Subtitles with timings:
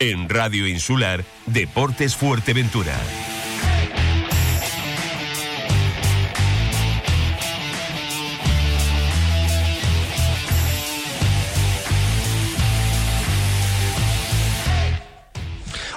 [0.00, 2.94] En Radio Insular, Deportes Fuerteventura.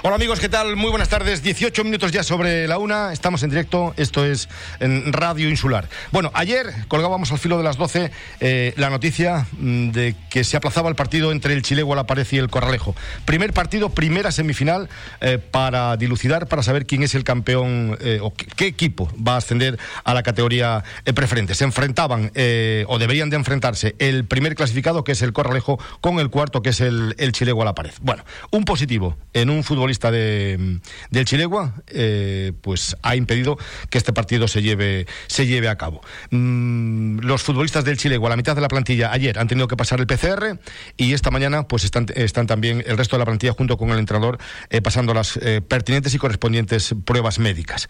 [0.04, 0.74] Hola amigos, ¿qué tal?
[0.74, 1.44] Muy buenas tardes.
[1.44, 3.12] 18 minutos ya sobre la una.
[3.12, 3.94] Estamos en directo.
[3.96, 4.48] Esto es
[4.80, 5.88] en Radio Insular.
[6.10, 8.10] Bueno, ayer colgábamos al filo de las 12
[8.40, 12.26] eh, la noticia mm, de que se aplazaba el partido entre el Chilego, la Pared
[12.32, 12.96] y el Corralejo.
[13.24, 14.88] Primer partido, primera semifinal
[15.20, 19.36] eh, para dilucidar, para saber quién es el campeón eh, o qué, equipo va a
[19.36, 20.82] ascender a la categoría
[21.14, 21.54] preferente.
[21.54, 22.32] Se enfrentaban
[22.86, 26.70] o deberían de enfrentarse el primer clasificado, que es el Corralejo, con el cuarto, que
[26.70, 27.32] es el, el
[27.64, 27.92] la Pared.
[28.00, 33.58] Bueno, un positivo en un futbolista de, del Chilegua, eh, pues ha impedido
[33.90, 36.00] que este partido se lleve, se lleve a cabo.
[36.30, 40.00] Mm, los futbolistas del Chilegua, la mitad de la plantilla, ayer han tenido que pasar
[40.00, 40.58] el PCR
[40.96, 43.98] y esta mañana pues están, están también el resto de la plantilla junto con el
[43.98, 44.38] entrenador
[44.70, 47.88] eh, pasando las eh, pertinentes y correspondientes pruebas médicas.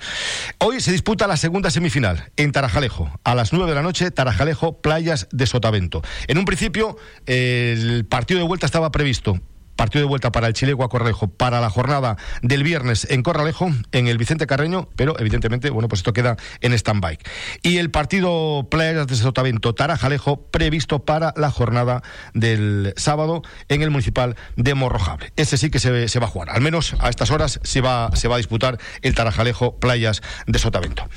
[0.58, 3.20] Hoy se disputa la segunda semifinal en Tarajalejo.
[3.24, 6.02] A las 9 de la noche, Tarajalejo, Playas de Sotavento.
[6.26, 6.96] En un principio,
[7.26, 9.40] el partido de vuelta estaba previsto
[9.76, 14.08] partido de vuelta para el Chile Corralejo para la jornada del viernes en Corralejo, en
[14.08, 17.18] el Vicente Carreño, pero evidentemente, bueno, pues esto queda en stand-by.
[17.62, 22.02] Y el partido Playas de Sotavento Tarajalejo previsto para la jornada
[22.34, 25.32] del sábado en el municipal de Morrojable.
[25.36, 28.10] Ese sí que se, se va a jugar, al menos a estas horas se va,
[28.14, 31.08] se va a disputar el Tarajalejo Playas de Sotavento.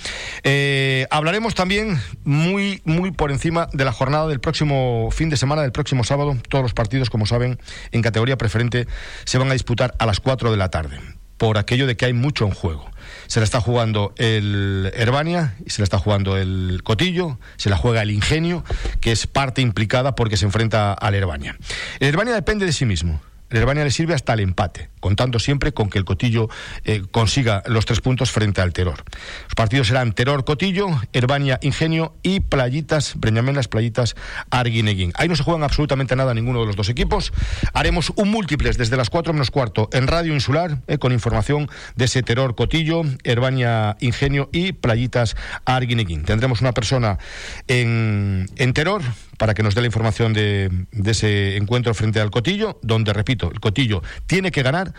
[0.44, 5.62] Eh, hablaremos también muy, muy por encima de la jornada del próximo fin de semana,
[5.62, 7.60] del próximo sábado, todos los partidos, como saben,
[7.92, 8.88] en categoría preferente
[9.24, 11.00] se van a disputar a las 4 de la tarde,
[11.38, 12.92] por aquello de que hay mucho en juego.
[13.28, 18.04] Se la está jugando el Herbania se la está jugando el Cotillo, se la juega
[18.04, 18.64] el Ingenio,
[19.02, 21.58] que es parte implicada porque se enfrenta al Herbania.
[22.00, 23.20] El Herbania depende de sí mismo.
[23.50, 26.50] El Herbania le sirve hasta el empate contando siempre con que el Cotillo
[26.84, 29.04] eh, consiga los tres puntos frente al Terror.
[29.44, 34.16] Los partidos serán Terror-Cotillo, Herbania Ingenio y Playitas, Breñamenas, Playitas,
[34.50, 35.12] Arguineguín.
[35.14, 37.34] Ahí no se juegan absolutamente nada ninguno de los dos equipos.
[37.74, 42.06] Haremos un múltiples desde las 4 menos cuarto en Radio Insular eh, con información de
[42.06, 45.36] ese Terror-Cotillo, Herbania Ingenio y Playitas,
[45.66, 46.24] Arguineguín.
[46.24, 47.20] Tendremos una persona
[47.68, 49.04] en, en Terror
[49.38, 53.52] para que nos dé la información de, de ese encuentro frente al Cotillo, donde, repito,
[53.52, 54.94] el Cotillo tiene que ganar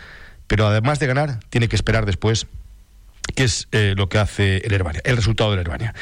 [0.47, 2.47] pero además de ganar, tiene que esperar después
[3.35, 5.93] que es eh, lo que hace el Herbania, el resultado del Herbania.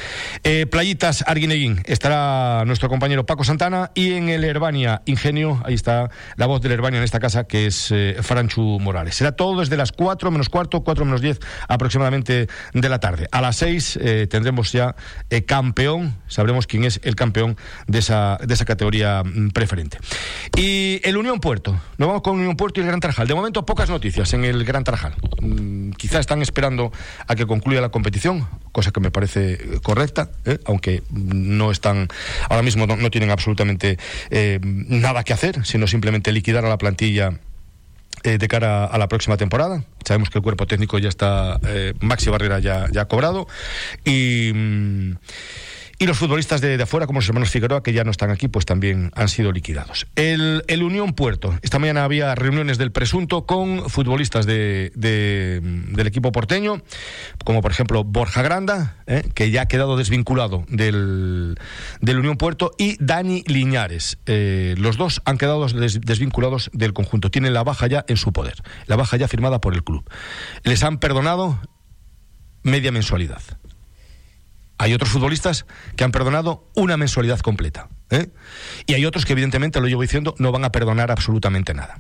[0.44, 6.10] Eh, Playitas Arguineguín estará nuestro compañero Paco Santana y en el Herbania Ingenio, ahí está
[6.36, 9.16] la voz del Herbania en esta casa que es eh, Franchu Morales.
[9.16, 13.28] Será todo desde las 4 menos cuarto, 4 menos 10 aproximadamente de la tarde.
[13.32, 14.00] A las 6
[14.30, 14.96] tendremos ya
[15.46, 17.58] campeón, sabremos quién es el campeón
[17.88, 19.98] de esa, de esa categoría mm, preferente.
[20.58, 23.28] Y el Unión Puerto, nos vamos con Unión Puerto y el Gran Tarajal.
[23.28, 25.16] De momento pocas noticias en el Gran Tarajal.
[25.42, 26.92] Mm, quizá están esperando
[27.28, 30.60] a que concluya la competición, cosa que me parece correcta, ¿eh?
[30.66, 32.08] aunque no están,
[32.50, 33.98] ahora mismo no, tienen absolutamente
[34.30, 37.40] eh, nada que hacer, sino simplemente liquidar a la plantilla
[38.24, 39.84] eh, de cara a la próxima temporada.
[40.04, 41.60] Sabemos que el cuerpo técnico ya está,
[42.00, 43.48] Maxi Barrera ya, ya ha cobrado
[44.04, 44.52] y...
[44.54, 45.18] Mm,
[45.98, 48.66] y los futbolistas de, afuera, como los hermanos Figueroa, que ya no están aquí, pues
[48.66, 50.08] también han sido liquidados.
[50.16, 51.58] El, Unión Puerto.
[51.64, 56.82] Esta mañana había reuniones del presunto con futbolistas de, del equipo porteño,
[57.44, 61.58] como por ejemplo Borja Granda, eh, que ya ha quedado desvinculado del,
[62.02, 64.20] del Unión Puerto, y Dani Liñares.
[64.28, 67.32] Eh, los dos han quedado desvinculados del conjunto.
[67.32, 70.08] Tienen la baja ya en su poder, la baja ya firmada por el club.
[70.64, 71.60] Les han perdonado
[72.64, 73.42] media mensualidad.
[74.78, 75.66] Hay otros futbolistas
[75.96, 77.90] que han perdonado una mensualidad completa.
[78.10, 78.30] ¿eh?
[78.86, 82.00] Y hay otros que, evidentemente, lo llevo diciendo, no van a perdonar absolutamente nada.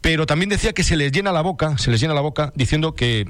[0.00, 2.94] Pero también decía que se les llena la boca, se les llena la boca diciendo
[2.94, 3.26] que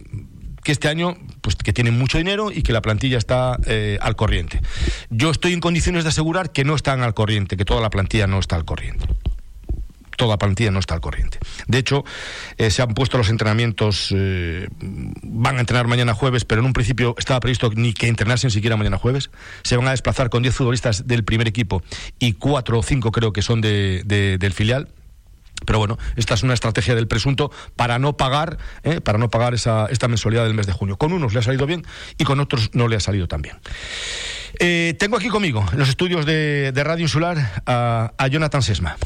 [0.65, 4.17] que este año pues que tienen mucho dinero y que la plantilla está eh, al
[4.17, 4.63] corriente.
[5.11, 8.27] Yo estoy en condiciones de asegurar que no están al corriente, que toda la plantilla
[8.27, 9.07] no está al corriente
[10.17, 11.39] toda plantilla no está al corriente.
[11.67, 12.05] De hecho,
[12.59, 16.73] eh, se han puesto los entrenamientos, eh, van a entrenar mañana jueves, pero en un
[16.73, 19.31] principio estaba previsto ni que entrenasen siquiera mañana jueves.
[19.63, 21.83] Se van a desplazar con 10 futbolistas del primer equipo
[22.19, 24.89] y 4 o 5 creo que son de, del filial.
[25.67, 29.55] Pero bueno, esta es una estrategia del presunto para no pagar, eh, para no pagar
[29.55, 30.99] esa, esta mensualidad del mes de junio.
[30.99, 31.87] Con unos le ha salido bien
[32.19, 33.57] y con otros no le ha salido tan bien.
[34.99, 38.97] tengo aquí conmigo, en los estudios de, Radio Insular, a Jonathan Sesma.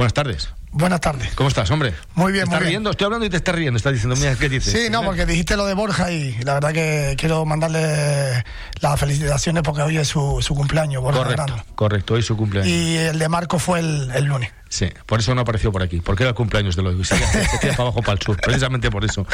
[0.00, 0.48] Buenas tardes.
[0.72, 1.30] Buenas tardes.
[1.34, 1.92] ¿Cómo estás, hombre?
[2.14, 2.70] Muy bien, ¿Te muy ¿Estás bien.
[2.70, 2.90] riendo?
[2.92, 3.76] Estoy hablando y te estás riendo.
[3.76, 4.72] Estás diciendo, mira, ¿qué dices?
[4.72, 8.42] Sí, no, porque dijiste lo de Borja y la verdad que quiero mandarle
[8.80, 12.14] las felicitaciones porque hoy es su, su cumpleaños, Borja Correcto, correcto.
[12.14, 12.72] Hoy es su cumpleaños.
[12.72, 14.50] Y el de Marco fue el, el lunes.
[14.70, 17.74] Sí, por eso no apareció por aquí, porque era el cumpleaños de los se para
[17.74, 19.26] abajo para el sur, precisamente por eso.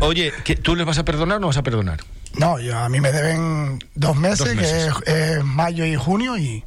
[0.00, 2.00] Oye, ¿qué- ¿tú les vas a perdonar o no vas a perdonar?
[2.34, 4.94] No, yo, a mí me deben dos meses, Dos meses.
[5.04, 6.64] que es, es mayo y junio, y,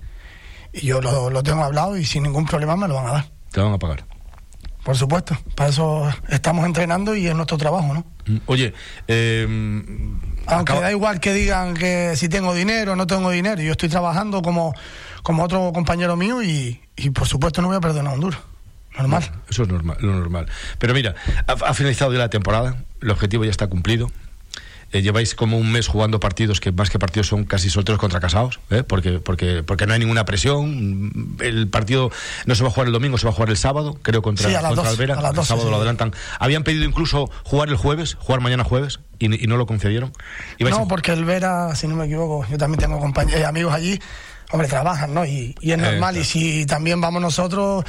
[0.75, 3.29] y yo lo, lo tengo hablado y sin ningún problema me lo van a dar.
[3.51, 4.05] Te van a pagar.
[4.83, 8.05] Por supuesto, para eso estamos entrenando y es nuestro trabajo, ¿no?
[8.27, 8.73] Mm, Oye,
[9.07, 9.45] eh,
[10.45, 13.71] Aunque acaba- da igual que digan que si tengo dinero o no tengo dinero, yo
[13.71, 14.75] estoy trabajando como,
[15.23, 18.37] como otro compañero mío y, y por supuesto no voy a perdonar un duro.
[18.97, 19.23] Normal.
[19.49, 20.45] Eso es normal, lo normal.
[20.77, 21.15] Pero mira,
[21.47, 24.11] ha, ha finalizado ya la temporada, el objetivo ya está cumplido.
[24.91, 28.19] Eh, lleváis como un mes jugando partidos que más que partidos son casi solteros contra
[28.19, 28.83] casados, ¿eh?
[28.83, 31.35] porque, porque, porque no hay ninguna presión.
[31.41, 32.11] El partido
[32.45, 34.47] no se va a jugar el domingo, se va a jugar el sábado, creo, contra,
[34.47, 35.15] Sí, contra 12, Alvera.
[35.15, 35.71] a las el 12, sábado sí.
[35.71, 36.13] lo adelantan.
[36.39, 40.13] Habían pedido incluso jugar el jueves, jugar mañana jueves, y, y no lo concedieron.
[40.59, 43.99] No, porque el Vera, si no me equivoco, yo también tengo compañ- eh, amigos allí,
[44.51, 45.25] hombre, trabajan, ¿no?
[45.25, 46.13] Y, y es Eh, normal.
[46.13, 46.19] claro.
[46.19, 47.83] Y si también vamos nosotros,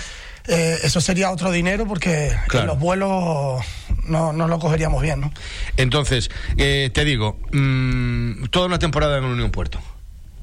[0.48, 2.66] eh, eso sería otro dinero porque Claro.
[2.68, 3.64] los vuelos
[4.04, 5.32] no, no lo cogeríamos bien, ¿no?
[5.76, 9.80] Entonces, eh, te digo, mm, toda una temporada en el Unión Puerto.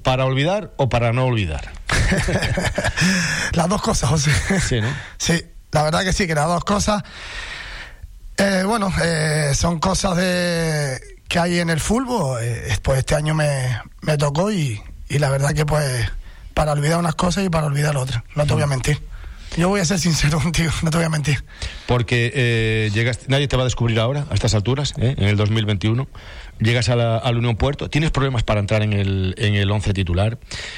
[0.03, 1.71] ¿Para olvidar o para no olvidar?
[3.53, 4.31] las dos cosas, José.
[4.59, 4.88] Sí, ¿no?
[5.17, 5.41] Sí,
[5.71, 7.03] la verdad que sí, que las dos cosas.
[8.38, 12.39] Eh, bueno, eh, son cosas de que hay en el fútbol.
[12.44, 16.09] eh, pues este año me, me tocó y, y la verdad que pues
[16.53, 18.23] para olvidar unas cosas y para olvidar otras.
[18.35, 19.01] No te voy a mentir.
[19.57, 21.44] Yo voy a ser sincero contigo, no te voy a mentir.
[21.85, 25.15] Porque eh, llegas, nadie te va a descubrir ahora, a estas alturas, ¿eh?
[25.17, 26.07] en el 2021.
[26.59, 29.94] Llegas a la, al Unión Puerto, tienes problemas para entrar en el, en el 11
[29.94, 30.38] titular.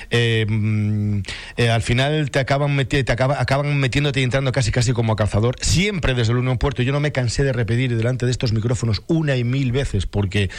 [0.10, 1.20] Eh, mm,
[1.58, 5.14] eh, al final te acaban, meti- te acaba- acaban metiéndote y entrando casi casi como
[5.14, 5.56] a calzador.
[5.62, 6.82] Siempre desde el Unión Puerto.
[6.82, 10.50] Yo no me cansé de repetir delante de estos micrófonos una y mil veces porque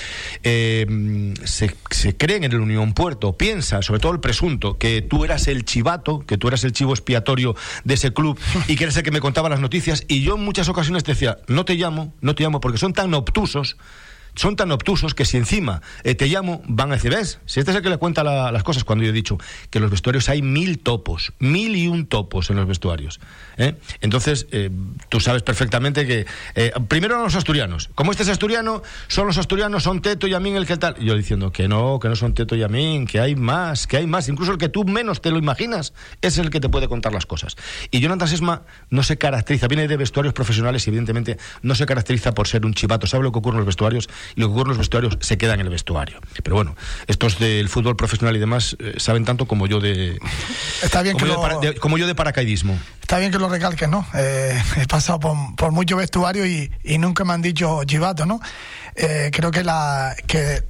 [0.44, 5.02] eh, mm, se, se creen en el Unión Puerto, piensa, sobre todo el presunto, que
[5.02, 8.84] tú eras el chivato, que tú eras el chivo expiatorio de ese club y que
[8.84, 10.04] eres el que me contaba las noticias.
[10.08, 12.92] Y yo en muchas ocasiones te decía, no te llamo, no te llamo, porque son
[12.92, 13.76] tan obtusos.
[14.36, 17.40] Son tan obtusos que si encima eh, te llamo, van a decir, ¿ves?
[17.46, 19.38] Si este es el que le cuenta la- las cosas, cuando yo he dicho
[19.70, 23.18] que en los vestuarios hay mil topos, mil y un topos en los vestuarios.
[23.56, 23.74] ¿eh?
[24.00, 24.70] Entonces, eh,
[25.08, 27.88] tú sabes perfectamente que, eh, primero los asturianos.
[27.94, 30.96] Como este es asturiano, son los asturianos, son Teto y Amín el que tal.
[30.96, 34.06] Yo diciendo que no, que no son Teto y Amín, que hay más, que hay
[34.06, 34.28] más.
[34.28, 37.24] Incluso el que tú menos te lo imaginas es el que te puede contar las
[37.24, 37.56] cosas.
[37.90, 42.32] Y Jonathan Sesma no se caracteriza, viene de vestuarios profesionales y evidentemente no se caracteriza
[42.34, 43.06] por ser un chivato.
[43.06, 45.38] Sabe lo que ocurre en los vestuarios y lo que ocurre en los vestuarios se
[45.38, 46.18] queda en el vestuario.
[46.42, 46.74] Pero bueno,
[47.06, 50.18] estos del fútbol profesional y demás eh, saben tanto como yo de,
[50.82, 52.78] Está bien como que yo lo- de, de- como yo de paracaidismo.
[53.02, 54.06] Está bien que lo recalques, ¿no?
[54.14, 58.40] Eh, he pasado por, por mucho vestuario y, y nunca me han dicho chivato, ¿no?
[58.96, 60.64] Eh, creo que la que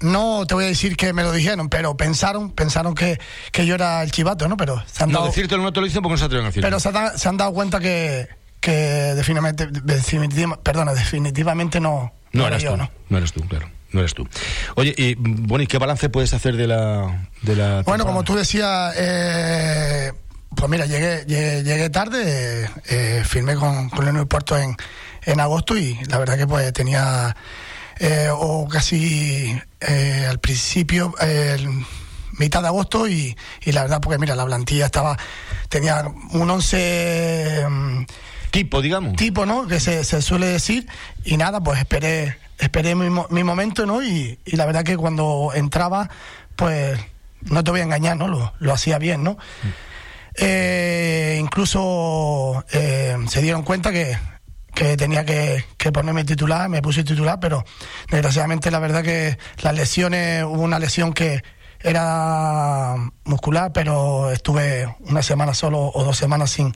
[0.00, 3.20] no te voy a decir que me lo dijeron, pero pensaron, pensaron que,
[3.52, 4.56] que yo era el chivato, ¿no?
[4.56, 6.48] Pero se han No, dado, decírtelo no te lo dicen porque no se atreven a
[6.48, 6.66] decirlo.
[6.66, 8.28] pero se, han- se han dado cuenta que,
[8.60, 12.90] que definitivamente, definitiva- perdona, definitivamente no, No era eras tú, ¿no?
[13.08, 14.26] no eres tú, claro, no eres tú.
[14.76, 18.34] Oye, y bueno, ¿y qué balance puedes hacer de la de la Bueno, como tú
[18.34, 20.12] decías, eh,
[20.54, 24.76] pues mira, llegué, llegué, llegué tarde, eh, firmé con, con el Unión Puerto en,
[25.24, 27.36] en agosto y la verdad que pues tenía,
[27.98, 31.58] eh, o casi eh, al principio, eh,
[32.38, 35.16] mitad de agosto y, y la verdad porque mira, la plantilla estaba,
[35.68, 38.04] tenía un 11 mm,
[38.52, 39.16] tipo, digamos.
[39.16, 39.66] tipo, ¿no?
[39.66, 40.86] Que se, suele decir.
[41.24, 44.02] Y nada, pues esperé, esperé mi momento, ¿no?
[44.02, 46.08] Y, y la verdad que cuando entraba,
[46.54, 47.00] pues
[47.40, 48.28] no te voy a engañar, ¿no?
[48.28, 49.36] Lo, lo hacía bien, ¿no?
[50.34, 54.16] Eh, incluso eh, se dieron cuenta que,
[54.74, 57.64] que tenía que, que ponerme titular, me puse titular, pero
[58.10, 61.42] desgraciadamente la verdad que las lesiones, hubo una lesión que
[61.80, 62.94] era
[63.24, 66.72] muscular, pero estuve una semana solo o dos semanas sin,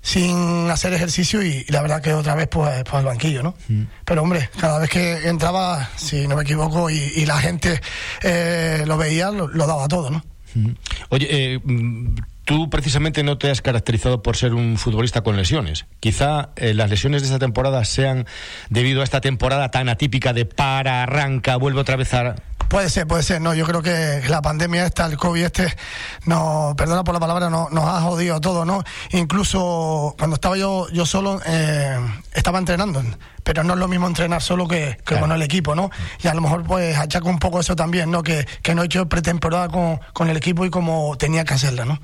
[0.00, 3.54] sin hacer ejercicio y, y la verdad que otra vez pues, pues al banquillo, ¿no?
[4.04, 7.80] Pero hombre, cada vez que entraba, si no me equivoco, y, y la gente
[8.22, 10.24] eh, lo veía, lo, lo daba todo, ¿no?
[10.56, 10.74] Ujú.
[11.10, 15.84] Oye, eh, mm, tú precisamente no te has caracterizado por ser un futbolista con lesiones.
[16.00, 18.26] Quizá eh, las lesiones de esta temporada sean
[18.70, 22.36] debido a esta temporada tan atípica de para, arranca, vuelve otra vez a...
[22.68, 23.40] Puede ser, puede ser.
[23.40, 25.74] No, yo creo que la pandemia esta, el COVID este,
[26.26, 28.84] no, perdona por la palabra, no, nos ha jodido todo, ¿no?
[29.10, 31.98] Incluso cuando estaba yo, yo solo, eh,
[32.34, 33.02] estaba entrenando,
[33.42, 35.90] pero no es lo mismo entrenar solo que, con el equipo, ¿no?
[36.22, 38.22] Y a lo mejor pues achaco un poco eso también, ¿no?
[38.22, 41.86] Que, que no he hecho pretemporada con, con el equipo y como tenía que hacerla,
[41.86, 41.98] ¿no?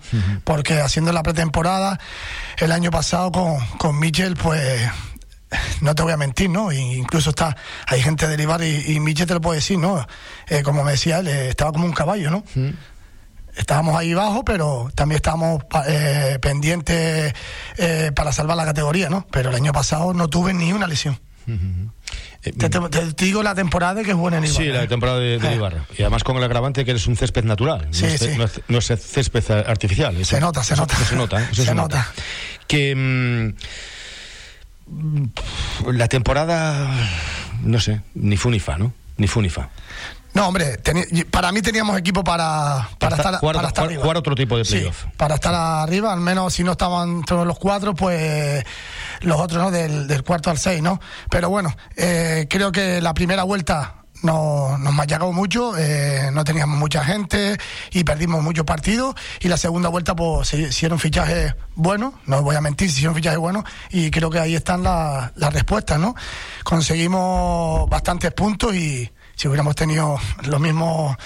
[0.44, 2.00] Porque haciendo la pretemporada
[2.56, 4.80] el año pasado con, con Michel, pues
[5.80, 6.72] no te voy a mentir, ¿no?
[6.72, 7.56] Incluso está,
[7.86, 10.06] hay gente de Ibar y, y Michel te lo puede decir, ¿no?
[10.48, 12.44] Eh, como me decía él, eh, estaba como un caballo, ¿no?
[13.56, 17.32] Estábamos ahí abajo, pero también estábamos eh, pendientes
[17.78, 19.26] eh, para salvar la categoría, ¿no?
[19.30, 21.20] Pero el año pasado no tuve ni una lesión.
[22.40, 24.64] te, te, te, digo la temporada que es buena en Ibarra.
[24.64, 25.84] Sí, la temporada de, de Ibarra.
[25.96, 27.86] Y además con el agravante que eres un césped natural.
[27.92, 28.30] Sí, no, es, sí.
[28.36, 30.24] no, es, no, es, césped artificial.
[30.24, 30.96] Se nota, se nota.
[30.96, 32.12] Se nota, se, nota.
[32.66, 33.54] Que mmm,
[35.86, 36.90] la temporada,
[37.62, 38.92] no sé, ni fu ni fa, ¿no?
[39.16, 39.70] Ni fu ni fa.
[40.34, 40.80] No, hombre,
[41.30, 44.02] para mí teníamos equipo para, para, estar, jugar, para estar jugar, arriba.
[44.02, 45.02] jugar otro tipo de playoff.
[45.02, 48.64] Sí, para estar arriba, al menos si no estaban todos los cuatro, pues
[49.20, 49.70] los otros, ¿no?
[49.70, 51.00] Del, del cuarto al seis, ¿no?
[51.30, 56.78] Pero bueno, eh, creo que la primera vuelta no, nos machacó mucho, eh, no teníamos
[56.78, 57.56] mucha gente
[57.92, 59.14] y perdimos muchos partidos.
[59.40, 63.14] Y la segunda vuelta, pues se hicieron fichajes buenos, no voy a mentir, se hicieron
[63.14, 66.14] fichajes buenos y creo que ahí están las la respuestas, ¿no?
[66.64, 71.16] Conseguimos bastantes puntos y si hubiéramos tenido los mismos.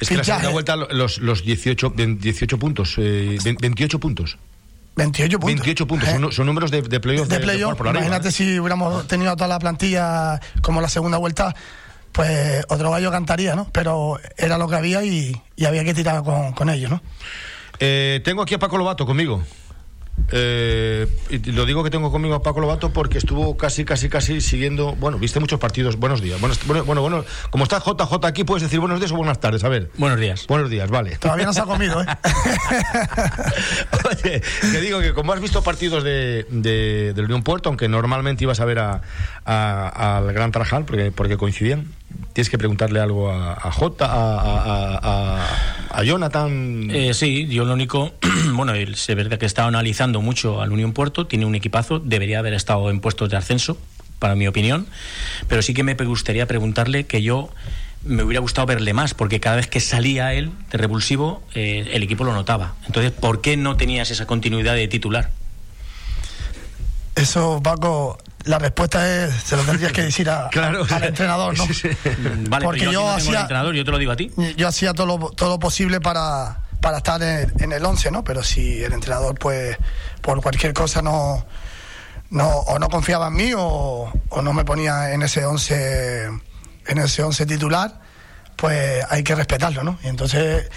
[0.00, 4.36] Es que la segunda vuelta, los, los 18, 18 puntos, eh, 28 puntos.
[4.96, 5.54] 28 puntos.
[5.54, 7.28] 28 puntos, Eh, son, son números de, de playoff.
[7.28, 8.32] de playoff, arriba, imagínate ¿eh?
[8.32, 11.54] si hubiéramos tenido toda la plantilla como la segunda vuelta,
[12.12, 13.68] pues otro gallo cantaría, ¿no?
[13.72, 17.02] Pero era lo que había y, y había que tirar con, con ellos, ¿no?
[17.80, 19.42] Eh, tengo aquí a Paco Lobato conmigo.
[20.34, 24.40] Eh, y lo digo que tengo conmigo a Paco Lobato porque estuvo casi, casi, casi
[24.40, 24.94] siguiendo.
[24.94, 25.96] Bueno, viste muchos partidos.
[25.96, 26.40] Buenos días.
[26.40, 29.62] Buenos, bueno, bueno, bueno, como está JJ aquí, puedes decir buenos días o buenas tardes.
[29.64, 29.90] A ver.
[29.98, 30.46] Buenos días.
[30.46, 31.16] Buenos días, vale.
[31.16, 32.06] Todavía no se ha comido, ¿eh?
[34.10, 38.44] Oye, te digo que como has visto partidos de, de, de Unión Puerto, aunque normalmente
[38.44, 39.02] ibas a ver a,
[39.44, 41.88] a- al Gran Tarajal porque, porque coincidían,
[42.32, 45.46] tienes que preguntarle algo a, a J, a, a, a-
[45.92, 46.90] a Jonathan.
[46.90, 48.12] Eh, sí, yo lo único,
[48.54, 52.38] bueno, él se verdad que está analizando mucho al Unión Puerto, tiene un equipazo, debería
[52.38, 53.78] haber estado en puestos de ascenso,
[54.18, 54.86] para mi opinión,
[55.48, 57.50] pero sí que me gustaría preguntarle que yo
[58.04, 62.02] me hubiera gustado verle más, porque cada vez que salía él de revulsivo, eh, el
[62.04, 62.74] equipo lo notaba.
[62.86, 65.30] Entonces, ¿por qué no tenías esa continuidad de titular?
[67.16, 70.84] Eso, Paco, la respuesta es, se lo tendrías que decir a- Claro.
[70.90, 71.66] al entrenador, ¿no?
[71.66, 71.88] Sí, sí.
[72.48, 74.30] Vale, Porque yo, no hacía- entrenador, yo te lo digo a ti.
[74.56, 78.24] Yo hacía todo lo, todo lo posible para, para estar en, en el 11, ¿no?
[78.24, 79.76] Pero si el entrenador, pues,
[80.20, 81.44] por cualquier cosa no,
[82.30, 86.24] no o no confiaba en mí o, o no me ponía en ese 11
[86.86, 88.00] en ese 11 titular,
[88.56, 89.98] pues hay que respetarlo, ¿no?
[90.02, 90.68] Y entonces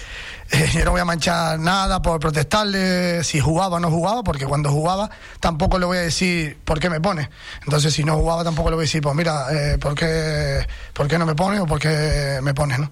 [0.74, 4.70] yo no voy a manchar nada por protestarle si jugaba o no jugaba, porque cuando
[4.70, 5.10] jugaba
[5.40, 7.30] tampoco le voy a decir por qué me pone.
[7.64, 11.08] Entonces si no jugaba tampoco le voy a decir, pues mira, eh, ¿por, qué, ¿por
[11.08, 12.90] qué no me pone o por qué me pones, no?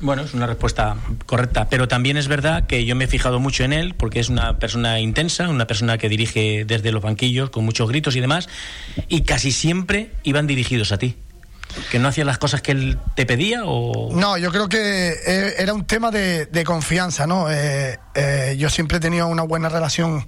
[0.00, 3.64] Bueno, es una respuesta correcta, pero también es verdad que yo me he fijado mucho
[3.64, 7.64] en él porque es una persona intensa, una persona que dirige desde los banquillos con
[7.64, 8.48] muchos gritos y demás,
[9.08, 11.16] y casi siempre iban dirigidos a ti.
[11.90, 14.10] ¿Que no hacías las cosas que él te pedía o...?
[14.12, 17.50] No, yo creo que eh, era un tema de, confianza, ¿no?
[17.50, 20.26] Eh, eh, yo siempre he tenido una buena relación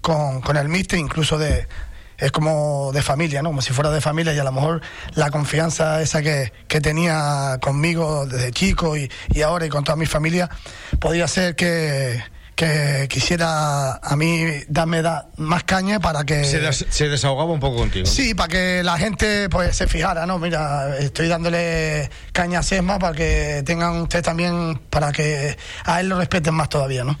[0.00, 1.68] con, el míster, incluso de
[2.16, 3.50] es como de familia, ¿no?
[3.50, 4.80] Como si fuera de familia y a lo mejor
[5.14, 9.94] la confianza esa que, que tenía conmigo desde chico y, y ahora y con toda
[9.94, 10.50] mi familia
[10.98, 12.20] podía ser que,
[12.58, 16.42] que quisiera a mí darme da- más caña para que...
[16.42, 18.04] Se, des- se desahogaba un poco contigo.
[18.04, 20.40] Sí, para que la gente pues se fijara, ¿no?
[20.40, 26.08] Mira, estoy dándole caña a Sesma para que tengan ustedes también, para que a él
[26.08, 27.16] lo respeten más todavía, ¿no?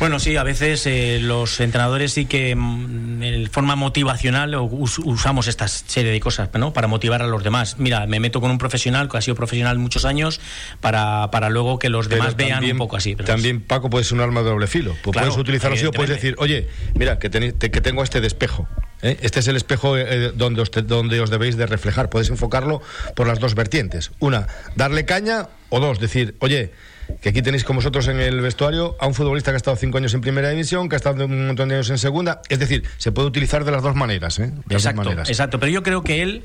[0.00, 4.98] Bueno, sí, a veces eh, los entrenadores sí que mm, de forma motivacional o us-
[4.98, 6.72] usamos esta serie de cosas ¿no?
[6.72, 7.76] para motivar a los demás.
[7.78, 10.40] Mira, me meto con un profesional que ha sido profesional muchos años
[10.80, 13.14] para, para luego que los demás vean un poco así.
[13.14, 14.96] pero también, Paco, puede ser un arma de doble filo.
[15.02, 18.68] Pues Claro, puedes utilizarlo así o puedes decir, oye, mira, que, que tengo este despejo.
[19.02, 19.18] ¿eh?
[19.22, 22.08] Este es el espejo eh, donde, os donde os debéis de reflejar.
[22.10, 22.82] Puedes enfocarlo
[23.14, 24.10] por las dos vertientes.
[24.18, 26.72] Una, darle caña o dos, decir, oye,
[27.20, 29.98] que aquí tenéis con vosotros en el vestuario a un futbolista que ha estado cinco
[29.98, 32.40] años en primera división, que ha estado un montón de años en segunda.
[32.48, 34.38] Es decir, se puede utilizar de las dos maneras.
[34.38, 34.52] ¿eh?
[34.70, 35.28] exacto, maneras.
[35.28, 35.60] exacto.
[35.60, 36.42] Pero yo creo que él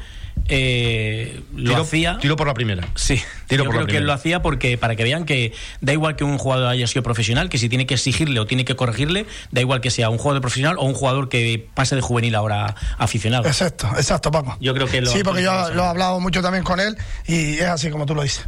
[0.49, 2.17] eh, lo hacía.
[2.19, 2.87] Tiro por la primera.
[2.95, 5.93] Sí, tiro yo por creo que él lo hacía porque para que vean que da
[5.93, 8.75] igual que un jugador haya sido profesional, que si tiene que exigirle o tiene que
[8.75, 12.35] corregirle, da igual que sea un jugador profesional o un jugador que pase de juvenil
[12.35, 13.47] ahora aficionado.
[13.47, 14.57] Exacto, exacto, Paco.
[14.61, 16.97] Yo creo que lo Sí, porque yo lo he hablado mucho también con él
[17.27, 18.45] y es así como tú lo dices.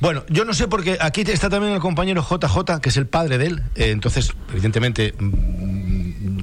[0.00, 3.38] Bueno, yo no sé porque aquí está también el compañero JJ, que es el padre
[3.38, 3.62] de él.
[3.76, 6.40] Eh, entonces, evidentemente, mm,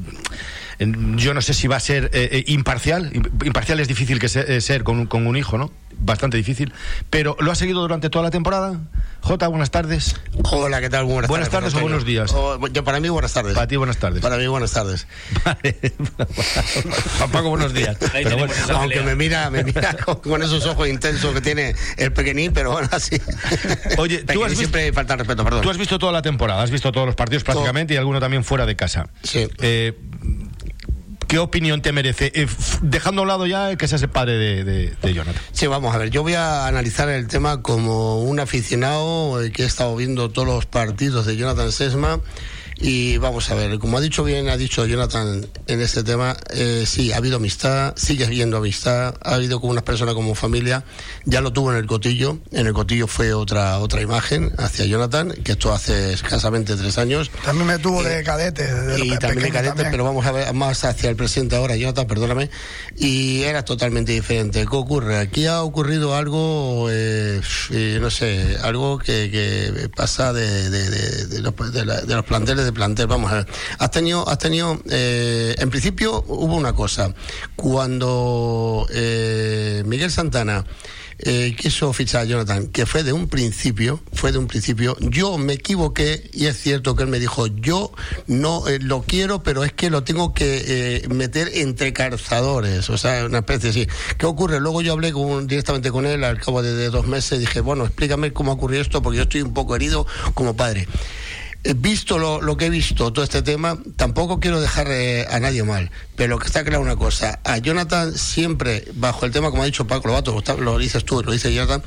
[1.18, 3.12] yo no sé si va a ser eh, eh, imparcial.
[3.44, 5.72] Imparcial es difícil que ser con, con un hijo, ¿no?
[6.02, 6.74] Bastante difícil,
[7.10, 8.80] pero ¿lo ha seguido durante toda la temporada?
[9.22, 10.16] Jota, buenas tardes.
[10.44, 11.06] Hola, ¿qué tal?
[11.06, 12.34] Buenas, buenas tardes, o buenos días.
[12.72, 13.54] yo, para mí, buenas tardes.
[13.54, 14.22] Para ti, buenas tardes.
[14.22, 15.08] Para mí, buenas tardes.
[15.46, 15.78] Vale.
[17.32, 17.98] Paco, buenos días.
[18.12, 22.52] Pero bueno, aunque me mira, me mira con, esos ojos intensos que tiene el pequeñín,
[22.52, 23.22] pero bueno, así.
[23.98, 25.62] Oye, tú has visto, siempre falta respeto, perdón.
[25.62, 28.44] Tú has visto toda la temporada, has visto todos los partidos prácticamente y alguno también
[28.44, 29.08] fuera de casa.
[29.22, 29.48] Sí.
[29.60, 30.00] Eh,
[31.32, 32.30] ¿Qué opinión te merece?
[32.36, 32.46] Eh,
[32.82, 35.42] dejando a un lado ya que seas el padre de, Jonathan.
[35.54, 36.10] Sí, vamos a ver.
[36.10, 40.66] Yo voy a analizar el tema como un aficionado que he estado viendo todos los
[40.66, 42.20] partidos de Jonathan Sesma
[42.82, 46.84] y vamos a ver, como ha dicho bien, ha dicho Jonathan en este tema, eh,
[46.88, 50.84] sí, ha habido amistad, sigue habiendo amistad, ha habido como una persona como familia,
[51.26, 55.32] ya lo tuvo en el cotillo, en el cotillo fue otra otra imagen hacia Jonathan,
[55.44, 57.30] que esto hace escasamente tres años.
[57.46, 58.68] También me tuvo de cadete.
[58.98, 62.50] y también de cadete, pero vamos a ver más hacia el presente ahora, Jonathan, perdóname,
[62.98, 64.66] y era totalmente diferente.
[64.68, 65.20] ¿Qué ocurre?
[65.20, 67.42] Aquí ha ocurrido algo, eh,
[68.02, 73.08] no sé, algo que, pasa de, de, los, de, los planteles de plantel.
[73.08, 73.48] Vamos a ver.
[73.80, 77.14] Has tenido, has tenido eh, en principio hubo una cosa.
[77.56, 80.66] Cuando eh, Miguel Santana
[81.20, 85.38] eh, quiso fichar a Jonathan, que fue de un principio, fue de un principio, yo
[85.38, 87.92] me equivoqué y es cierto que él me dijo, yo
[88.26, 93.40] no lo quiero, pero es que lo tengo que meter entre calzadores, o sea, una
[93.40, 93.88] especie así.
[94.18, 94.60] ¿Qué ocurre?
[94.60, 97.86] Luego yo hablé con, directamente con él al cabo de, de dos meses, dije, bueno,
[97.86, 100.88] explícame cómo ocurrió esto, porque yo estoy un poco herido como padre
[101.76, 105.92] visto lo, que he visto, todo este tema, tampoco quiero dejar eh, a nadie mal,
[106.16, 109.66] pero lo que está claro una cosa, a Jonathan siempre, bajo el tema, como ha
[109.66, 111.84] dicho Paco Lobato, lo dices tú, lo dice Jonathan,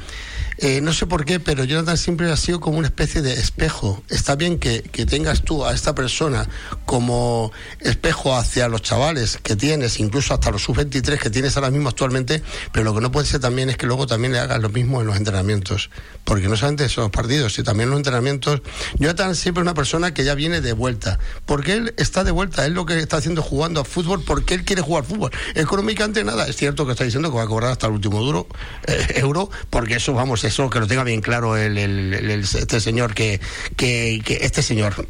[0.59, 4.03] eh, no sé por qué, pero Jonathan siempre ha sido como una especie de espejo.
[4.09, 6.49] Está bien que, tengas tú a esta persona
[6.87, 11.89] como espejo hacia los chavales que tienes, incluso hasta los sub-23 que tienes ahora mismo
[11.89, 12.43] actualmente,
[12.73, 15.01] pero lo que no puede ser también es que luego también le hagas lo mismo
[15.01, 15.91] en los entrenamientos.
[16.25, 18.63] Porque no solamente esos partidos, sino también los entrenamientos.
[18.99, 21.19] Jonathan siempre es una persona que ya viene de vuelta.
[21.45, 24.65] Porque él está de vuelta, él lo que está haciendo jugando a fútbol porque él
[24.65, 25.31] quiere jugar fútbol.
[25.55, 28.47] Económicamente nada, es cierto que está diciendo que va a cobrar hasta el último duro
[28.87, 33.41] eh, euro, porque eso, vamos, eso que lo tenga bien claro el, este señor que,
[33.77, 35.07] que, este señor,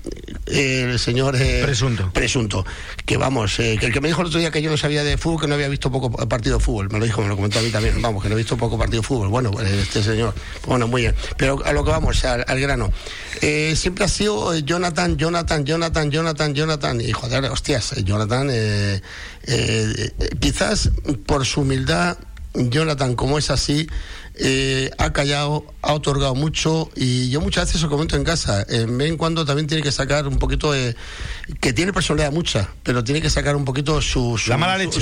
[0.47, 2.11] el señor eh, presunto.
[2.13, 2.67] presunto,
[3.05, 5.05] que vamos, eh, que el que me dijo el otro día que yo no sabía
[5.05, 7.37] de fútbol, que no había visto poco partido de fútbol, me lo dijo, me lo
[7.37, 9.71] comentó a mí también, vamos, que no he visto poco partido de fútbol, bueno, pues,
[9.71, 10.35] este señor,
[10.67, 12.93] bueno, muy bien, pero a lo que vamos, al, grano,
[13.41, 18.51] eh, siempre ha sido Jonathan, Jonathan, Jonathan, Jonathan, Jonathan, y joder, hostias, Jonathan,
[20.41, 20.91] quizás
[21.27, 22.17] por su humildad,
[22.55, 23.89] Jonathan, como es así,
[24.37, 28.65] eh, ha callado, ha otorgado mucho y yo muchas veces lo comento en casa.
[28.69, 30.97] En vez en cuando también tiene que sacar un poquito de.
[31.61, 34.41] que tiene personalidad mucha, pero tiene que sacar un poquito su.
[34.49, 35.01] la mala leche.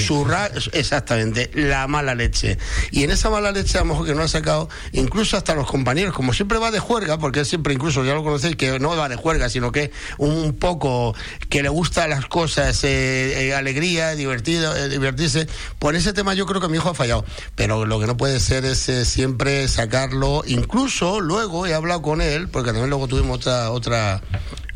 [0.72, 2.58] exactamente, la mala leche.
[2.90, 5.66] Y en esa mala leche, a lo mejor que no ha sacado, incluso hasta los
[5.66, 8.94] compañeros, como siempre va de juerga, porque él siempre, incluso ya lo conocéis, que no
[8.96, 11.14] va de juerga, sino que un poco
[11.48, 15.46] que le gustan las cosas, eh, eh, alegría, divertido, divertirse.
[15.78, 17.24] Por ese tema yo creo que mi hijo ha fallado.
[17.54, 18.88] Pero lo que no puede ser es
[19.22, 24.20] siempre sacarlo, incluso luego he hablado con él, porque también luego tuvimos otra, otra,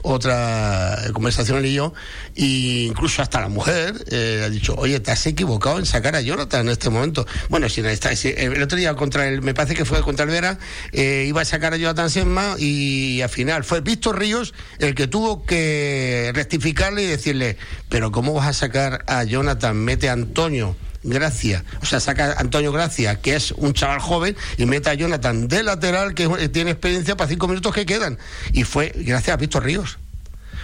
[0.02, 1.94] otra conversación él y yo,
[2.36, 6.20] e incluso hasta la mujer eh, ha dicho, oye, te has equivocado en sacar a
[6.20, 7.26] Jonathan en este momento.
[7.48, 10.60] Bueno, si, está, el otro día contra el, me parece que fue contra Vera,
[10.92, 15.08] eh, iba a sacar a Jonathan Senma y al final fue Víctor Ríos el que
[15.08, 17.56] tuvo que rectificarle y decirle,
[17.88, 19.76] pero ¿cómo vas a sacar a Jonathan?
[19.76, 24.66] Mete a Antonio Gracia, o sea, saca Antonio Gracia, que es un chaval joven, y
[24.66, 28.18] mete a Jonathan de lateral, que tiene experiencia para cinco minutos que quedan.
[28.52, 29.98] Y fue gracias a Víctor Ríos.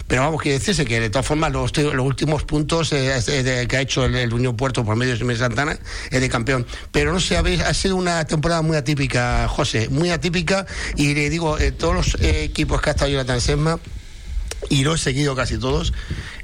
[0.07, 4.05] Pero vamos, quiere decirse que de todas formas los, últimos puntos eh, que ha hecho
[4.05, 5.79] el, Unión Puerto por medio de Santana
[6.11, 6.67] es de campeón.
[6.91, 10.67] Pero no sé, ha sido una temporada muy atípica, José, muy atípica.
[10.97, 13.79] Y le digo, eh, todos los eh, equipos que ha estado Jonathan Sesma
[14.71, 15.93] y lo he seguido casi todos.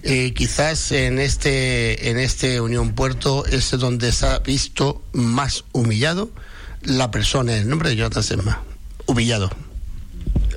[0.02, 6.30] Eh, quizás en este, en este Unión Puerto es donde se ha visto más humillado
[6.82, 8.62] la persona, el nombre de Jonathan Sesma.
[9.06, 9.50] Humillado.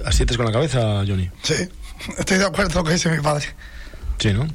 [0.06, 1.30] ¿Asientes con la cabeza, Johnny?
[1.44, 1.56] Sí,
[2.18, 3.46] estoy de acuerdo con lo que dice mi padre.
[4.20, 4.48] Sí, ¿no?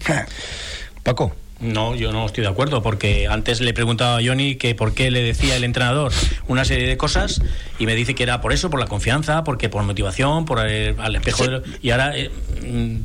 [1.03, 1.35] Paco.
[1.59, 5.11] No, yo no estoy de acuerdo, porque antes le preguntaba a Johnny que por qué
[5.11, 6.13] le decía el entrenador
[6.49, 7.41] una serie de cosas
[7.79, 11.01] y me dice que era por eso, por la confianza, porque por motivación, por el,
[11.01, 11.47] al espejo.
[11.49, 12.31] de- y ahora eh,
[12.63, 12.97] mm,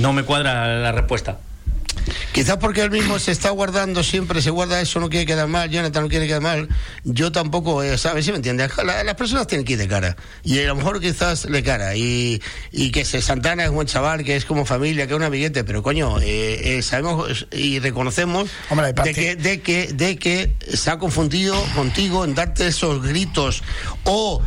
[0.00, 1.38] no me cuadra la respuesta.
[2.32, 5.68] Quizás porque él mismo se está guardando siempre, se guarda eso, no quiere quedar mal,
[5.68, 6.66] Jonathan no quiere quedar mal.
[7.04, 8.24] Yo tampoco, eh, ¿sabes?
[8.24, 8.70] ¿Sí me entiendes?
[8.82, 10.16] La- las personas tienen que ir de cara.
[10.42, 11.94] Y a lo mejor quizás de cara.
[11.94, 12.40] Y,
[12.70, 15.24] y que se Santana es un buen chaval, que es como familia, que es un
[15.24, 20.54] amiguete, pero coño, eh, eh, sabemos y reconocemos Hombre, de, que, de, que, de que
[20.72, 23.62] se ha confundido contigo en darte esos gritos
[24.04, 24.40] o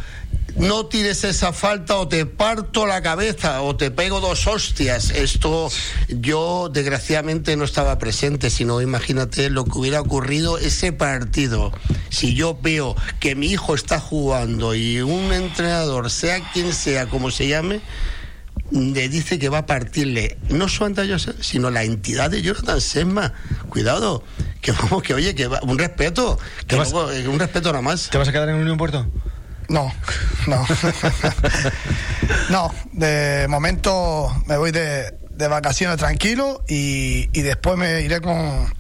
[0.55, 5.09] no tires esa falta o te parto la cabeza o te pego dos hostias.
[5.11, 5.69] Esto
[6.07, 11.71] yo desgraciadamente no estaba presente, sino imagínate lo que hubiera ocurrido ese partido.
[12.09, 17.31] Si yo veo que mi hijo está jugando y un entrenador, sea quien sea, como
[17.31, 17.81] se llame,
[18.71, 22.79] le dice que va a partirle no solamente a Joseph, sino la entidad de Jonathan
[22.81, 23.33] Sesma.
[23.69, 24.23] Cuidado,
[24.61, 27.81] que vamos, que oye, que va- un respeto, que vas- luego, eh, un respeto nada
[27.81, 28.09] más.
[28.09, 29.05] ¿Te vas a quedar en Unión Puerto?
[29.69, 29.93] No,
[30.47, 30.65] no.
[32.49, 38.73] no, de momento me voy de, de vacaciones tranquilo y, y después me iré con,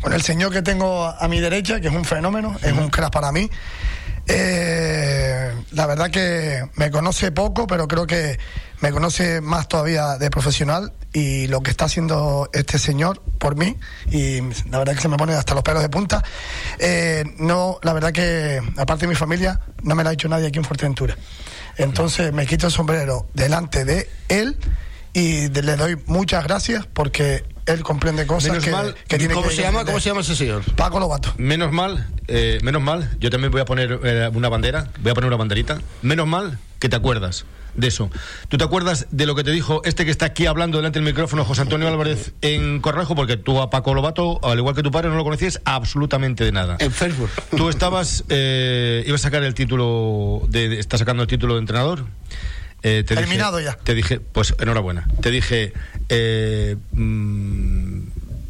[0.00, 3.12] con el señor que tengo a mi derecha, que es un fenómeno, es un crack
[3.12, 3.50] para mí.
[4.26, 8.38] Eh, la verdad que me conoce poco, pero creo que
[8.80, 13.76] me conoce más todavía de profesional y lo que está haciendo este señor por mí
[14.10, 16.22] y la verdad que se me ponen hasta los pelos de punta.
[16.78, 20.46] Eh, no, la verdad que aparte de mi familia no me lo ha hecho nadie
[20.46, 21.16] aquí en Fuerteventura.
[21.76, 24.56] Entonces me quito el sombrero delante de él
[25.12, 29.48] y le doy muchas gracias porque él comprende cosas Menos que, mal, que tiene ¿Cómo
[29.48, 29.84] que se llama?
[29.84, 30.62] ¿Cómo se llama ese señor?
[30.74, 31.34] Paco Lobato.
[31.36, 35.14] Menos mal, eh, menos mal, yo también voy a poner eh, una bandera, voy a
[35.14, 35.80] poner una banderita.
[36.00, 38.10] Menos mal que te acuerdas de eso.
[38.48, 41.06] ¿Tú te acuerdas de lo que te dijo este que está aquí hablando delante del
[41.06, 43.14] micrófono, José Antonio Álvarez, en Correjo?
[43.14, 46.52] Porque tú a Paco Lobato, al igual que tu padre, no lo conocías absolutamente de
[46.52, 46.76] nada.
[46.80, 47.30] En Facebook.
[47.56, 52.04] Tú estabas, eh, ibas a sacar el título, de, estás sacando el título de entrenador.
[52.84, 53.76] Eh, te Terminado dije- ya.
[53.84, 55.06] Te dije, pues enhorabuena.
[55.20, 55.72] Te dije,
[56.08, 57.91] eh, mm,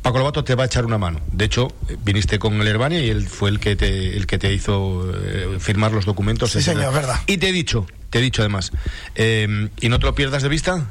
[0.02, 1.20] Paco Lobato te va a echar una mano.
[1.30, 4.36] De hecho, eh, viniste con el Herbania y él fue el que te, el que
[4.38, 6.50] te hizo eh, firmar los documentos.
[6.50, 7.20] Sí, señor, verdad.
[7.26, 8.72] Y te he dicho, te he dicho además,
[9.14, 10.86] eh, y no te lo pierdas de vista.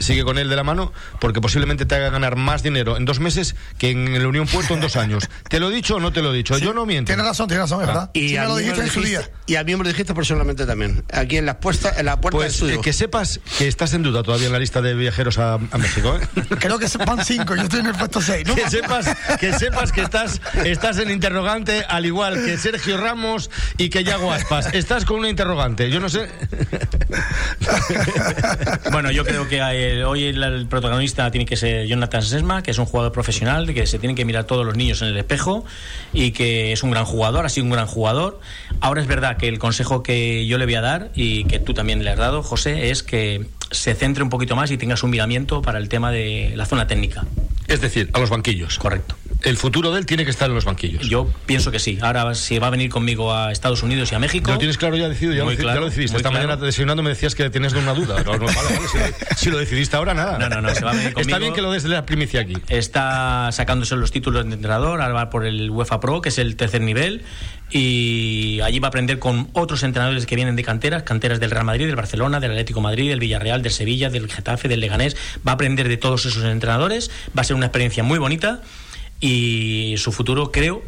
[0.00, 3.20] Sigue con él de la mano porque posiblemente te haga ganar más dinero en dos
[3.20, 5.28] meses que en el Unión Puerto en dos años.
[5.48, 6.58] ¿Te lo he dicho o no te lo he dicho?
[6.58, 7.08] Yo no miento.
[7.08, 8.10] Tienes razón, tienes razón, es verdad.
[8.14, 9.30] Sí me al lo dijiste en su día.
[9.46, 11.04] Y al miembro dijiste personalmente también.
[11.12, 12.76] Aquí en la, puesta, en la puerta del Pues estudio.
[12.76, 15.78] eh, que sepas que estás en duda todavía en la lista de viajeros a, a
[15.78, 16.16] México.
[16.16, 16.42] ¿eh?
[16.58, 18.54] Creo que van cinco, yo estoy en el puesto seis, ¿no?
[18.54, 19.06] que sepas
[19.40, 24.32] que sepas que estás estás en interrogante al igual que Sergio Ramos y que Yago
[24.32, 24.74] Aspas.
[24.74, 25.90] Estás con una interrogante.
[25.90, 26.28] Yo no sé.
[28.90, 32.72] Bueno, yo creo que eh, hoy el, el protagonista tiene que ser Jonathan Sesma, que
[32.72, 35.64] es un jugador profesional, que se tienen que mirar todos los niños en el espejo
[36.12, 38.40] y que es un gran jugador, ha sido un gran jugador.
[38.80, 41.74] Ahora es verdad que el consejo que yo le voy a dar y que tú
[41.74, 45.10] también le has dado, José, es que se centre un poquito más y tengas un
[45.10, 47.24] miramiento para el tema de la zona técnica.
[47.68, 48.78] Es decir, a los banquillos.
[48.78, 49.14] Correcto.
[49.42, 51.08] El futuro de él tiene que estar en los banquillos.
[51.08, 51.98] Yo pienso que sí.
[52.00, 54.48] Ahora, si va a venir conmigo a Estados Unidos y a México.
[54.48, 55.34] ¿Ya ¿Lo tienes claro ya decidido?
[55.34, 56.16] Ya, Muy lo, ya claro, lo decidiste.
[56.16, 56.48] Esta claro.
[56.48, 58.24] mañana desayunando me decías que tenías una duda.
[58.24, 59.04] No, no, vale, vale, si, lo,
[59.36, 60.38] si lo decidiste ahora, nada.
[60.38, 62.40] No, no, no, se va a venir Está bien que lo des de la primicia
[62.40, 62.54] aquí.
[62.68, 66.56] Está sacándose los títulos de entrenador, ahora va por el UEFA Pro, que es el
[66.56, 67.22] tercer nivel,
[67.70, 71.64] y allí va a aprender con otros entrenadores que vienen de canteras, canteras del Real
[71.64, 75.16] Madrid, del Barcelona, del Atlético Madrid, del Villarreal, del Sevilla, del Getafe, del Leganés.
[75.46, 78.62] Va a aprender de todos esos entrenadores, va a ser una experiencia muy bonita
[79.20, 80.82] y su futuro, creo,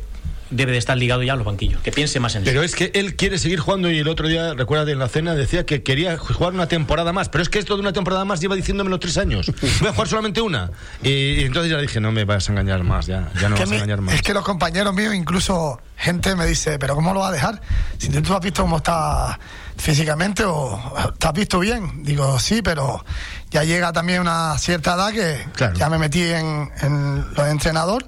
[0.50, 1.80] debe de estar ligado ya a los banquillos.
[1.82, 2.74] Que piense más en Pero eso.
[2.74, 5.64] es que él quiere seguir jugando y el otro día, recuerda en la cena, decía
[5.64, 7.28] que quería jugar una temporada más.
[7.28, 9.50] Pero es que esto de una temporada más lleva diciéndomelo tres años.
[9.80, 10.70] Voy a jugar solamente una.
[11.02, 13.70] Y, entonces ya le dije, no me vas a engañar más, ya, ya no vas
[13.70, 14.14] a engañar más.
[14.14, 17.60] es que los compañeros míos, incluso gente me dice, pero ¿cómo lo va a dejar?
[17.98, 19.38] Si tú has visto cómo está
[19.76, 20.78] físicamente o
[21.18, 22.02] te has visto bien.
[22.04, 23.04] Digo, sí, pero
[23.50, 25.74] ya llega también una cierta edad que Claro.
[25.74, 28.06] ya me metí en, en lo de entrenador.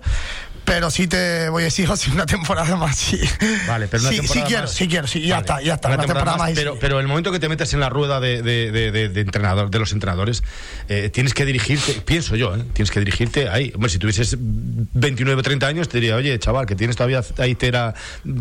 [0.65, 2.97] Pero sí te voy a decir, José, una temporada más.
[2.97, 3.21] Sí,
[3.67, 4.73] Vale, pero una sí, temporada sí quiero, más.
[4.73, 5.89] sí quiero, sí, ya Vale, está, ya está.
[5.89, 6.51] una Una, temporada, más.
[6.55, 6.79] pero, sí.
[6.81, 9.71] pero el momento que te metes en la rueda de, de- de- de- de entrenador,
[9.71, 10.43] de los entrenadores,
[10.89, 12.65] eh, tienes que dirigirte, pienso yo, ¿eh?
[12.73, 13.73] tienes que dirigirte ahí.
[13.75, 17.95] Hombre, si tuvieses 29, 30 años, te diría, oye, chaval, que tienes todavía ahí tela,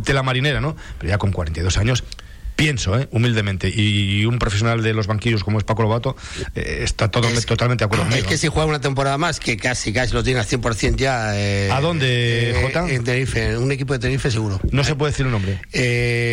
[0.03, 0.75] tela marinera, ¿no?
[0.99, 2.03] Pero ya con 42 años,
[2.55, 3.07] pienso, ¿eh?
[3.11, 6.15] humildemente, y un profesional de los banquillos como es Paco Lobato,
[6.55, 8.21] eh, está todo, totalmente de acuerdo conmigo.
[8.21, 11.37] Es que si juega una temporada más, que casi casi lo tiene al 100% ya.
[11.37, 12.89] Eh, ¿A dónde, eh, Jota?
[12.89, 14.59] En Tenerife, un equipo de Tenerife seguro.
[14.71, 15.61] No se puede decir un nombre.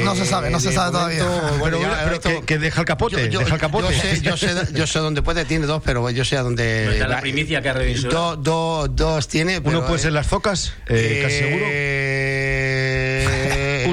[0.04, 1.24] no se sabe, no se sabe todavía.
[1.58, 1.78] Bueno,
[2.20, 3.94] pero, que, deja el capote, yo, deja el capote.
[4.22, 7.04] Yo sé, yo sé, dónde puede, tiene dos, pero yo sé a dónde.
[7.06, 8.36] la primicia que ha revisado.
[8.36, 9.60] dos tiene.
[9.64, 11.66] Uno puede ser las zocas, casi seguro.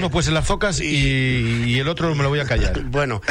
[0.06, 2.80] Uno puede ser las zocas y, el otro me lo voy a callar.
[2.96, 3.22] Bueno,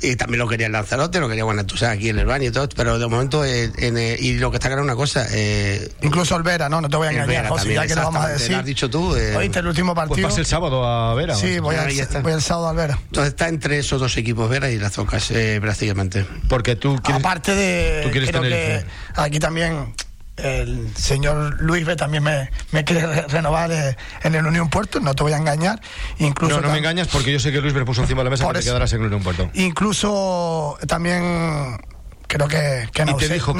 [0.00, 2.66] y también lo quería el Lanzarote, lo quería Guanatusá aquí en el baño y todo,
[2.74, 5.26] pero de momento, eh, eh, y lo que está claro una cosa.
[5.30, 6.80] Eh, Incluso el Vera, ¿no?
[6.80, 8.52] No te voy a engañar, José, ya que lo vamos a decir.
[8.52, 9.14] Lo has dicho tú.
[9.14, 10.28] Eh, Oíste el último pues partido.
[10.28, 11.34] Pues el sábado a Vera.
[11.34, 12.98] Sí, voy, al, voy el sábado al Vera.
[13.04, 16.24] Entonces está entre esos dos equipos, Vera y las Zocas, prácticamente.
[16.48, 17.22] Porque tú quieres.
[17.22, 18.00] Aparte de.
[18.04, 18.82] Tú quieres creo que
[19.14, 19.94] aquí también
[20.36, 25.14] el señor Luis B también me, me quiere renovar eh, en el Unión Puerto, no
[25.14, 25.80] te voy a engañar.
[26.18, 28.30] Incluso no, no me engañas porque yo sé que Luis B puso encima de la
[28.30, 29.50] mesa que te quedarás en el Unión Puerto.
[29.54, 31.78] Incluso también
[32.26, 33.54] creo que, que y te dijo,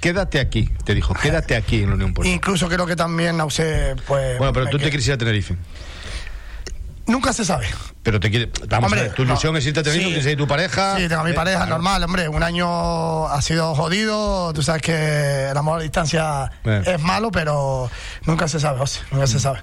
[0.00, 2.32] quédate, aquí, te dijo, quédate aquí en el Unión Puerto.
[2.32, 4.38] Incluso creo que también Nause, pues...
[4.38, 5.56] Bueno, pero tú te quieres ir a Tenerife.
[7.06, 7.66] Nunca se sabe.
[8.02, 10.96] Pero te quiere, vamos a ver, tu ilusión es irte a Tenerife, sí, tu pareja.
[10.96, 12.28] Sí, tengo a mi pareja, normal, hombre.
[12.28, 17.90] Un año ha sido jodido, tú sabes que el amor a distancia es malo, pero
[18.24, 19.60] nunca se sabe, José, nunca se sabe.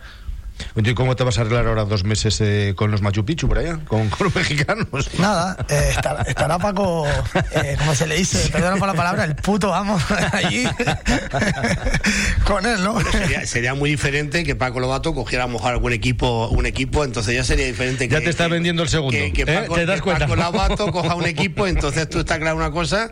[0.76, 3.60] ¿Y cómo te vas a arreglar ahora dos meses eh, con los Machu Picchu por
[3.60, 3.80] allá?
[3.88, 4.88] ¿Con, los mexicanos?
[5.20, 5.94] Nada, eh,
[6.28, 7.06] estará, Paco,
[7.54, 10.66] eh, como se le dice, perdón por la palabra, el puto vamos allí
[12.46, 12.98] con él, ¿no?
[13.46, 17.44] sería, muy diferente que Paco Lobato cogiera a mojar algún equipo, un equipo, entonces ya
[17.44, 18.16] sería diferente que.
[18.16, 19.18] Ya te está vendiendo el segundo.
[19.34, 20.28] Que, Paco, ¿Te das cuenta?
[20.28, 23.12] Paco Lobato coja un equipo, entonces tú está claro una cosa,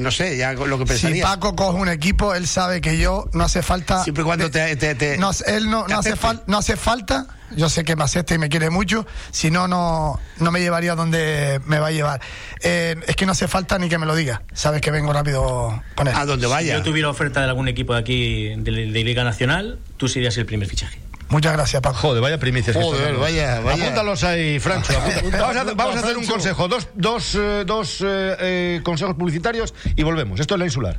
[0.00, 1.16] no sé, ya lo que pensaría.
[1.16, 4.02] Si Paco coge un equipo, él sabe que yo no hace falta.
[4.04, 4.76] Siempre cuando te,
[5.18, 7.26] no, él no, no hace falta no hace falta.
[7.56, 9.06] Yo sé que me acepta y me quiere mucho.
[9.30, 12.20] Si no, no, no me llevaría donde me va a llevar.
[12.60, 14.42] Eh, es que no hace falta ni que me lo diga.
[14.52, 16.14] Sabes que vengo rápido con él.
[16.14, 16.74] A donde vaya.
[16.74, 20.46] Si yo tuviera oferta de algún equipo de aquí, de, Liga Nacional, tú serías el
[20.46, 21.00] primer fichaje.
[21.30, 21.96] Muchas gracias, Paco.
[21.96, 22.76] Joder, vaya primicias.
[22.76, 23.84] Joder, vaya, vaya.
[23.84, 24.92] Apúntalos ahí, Francho.
[25.32, 26.68] Vamos, a, hacer un consejo.
[26.68, 30.38] Dos, dos, eh, dos eh, consejos publicitarios y volvemos.
[30.38, 30.98] Esto es la insular.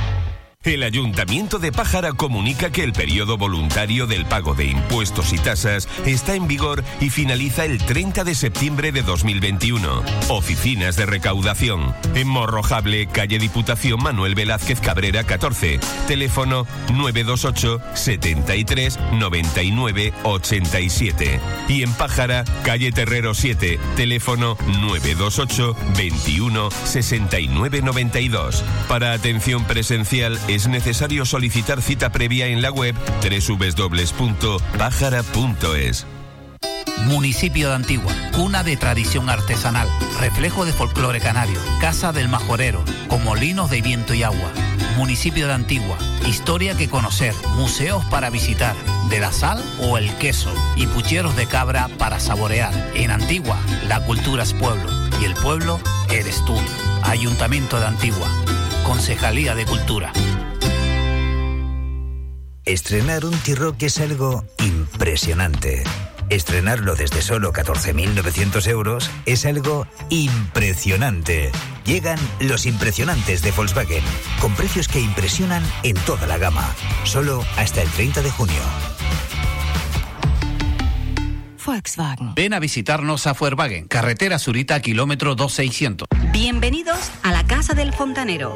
[0.63, 5.89] El Ayuntamiento de Pájara comunica que el periodo voluntario del pago de impuestos y tasas
[6.05, 10.03] está en vigor y finaliza el 30 de septiembre de 2021.
[10.29, 11.95] Oficinas de recaudación.
[12.13, 15.79] En Morrojable, calle Diputación Manuel Velázquez Cabrera 14.
[16.07, 21.39] Teléfono 928 73 99 87.
[21.69, 23.79] Y en Pájara, calle Terrero 7.
[23.95, 28.63] Teléfono 928 21 69 92.
[28.87, 36.05] Para atención presencial es necesario solicitar cita previa en la web www.pájara.es.
[37.05, 39.87] Municipio de Antigua, cuna de tradición artesanal,
[40.19, 44.51] reflejo de folclore canario, casa del majorero, con molinos de viento y agua.
[44.97, 48.75] Municipio de Antigua, historia que conocer, museos para visitar,
[49.09, 52.73] de la sal o el queso y pucheros de cabra para saborear.
[52.93, 54.89] En Antigua, la cultura es pueblo
[55.21, 56.55] y el pueblo eres tú.
[57.03, 58.29] Ayuntamiento de Antigua,
[58.85, 60.11] Concejalía de Cultura.
[62.71, 65.83] Estrenar un T-Rock es algo impresionante.
[66.29, 71.51] Estrenarlo desde solo 14.900 euros es algo impresionante.
[71.85, 74.01] Llegan los impresionantes de Volkswagen,
[74.39, 76.65] con precios que impresionan en toda la gama,
[77.03, 78.61] solo hasta el 30 de junio.
[81.65, 82.35] Volkswagen.
[82.35, 86.07] Ven a visitarnos a Volkswagen, carretera Surita, kilómetro 2600.
[86.31, 88.55] Bienvenidos a la Casa del Fontanero.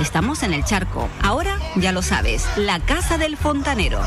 [0.00, 1.08] Estamos en el charco.
[1.22, 4.00] Ahora ya lo sabes, la casa del fontanero.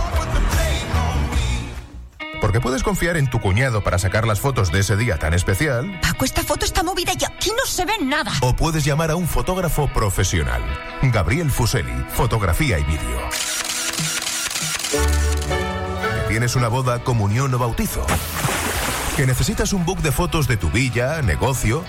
[2.52, 6.00] que puedes confiar en tu cuñado para sacar las fotos de ese día tan especial.
[6.02, 8.32] Paco, esta foto está movida y aquí no se ve nada.
[8.42, 10.64] O puedes llamar a un fotógrafo profesional.
[11.04, 13.30] Gabriel Fuseli, fotografía y vídeo.
[16.30, 18.08] ¿Tienes una boda, comunión o bautizo?
[19.16, 21.84] ¿Que necesitas un book de fotos de tu villa, negocio?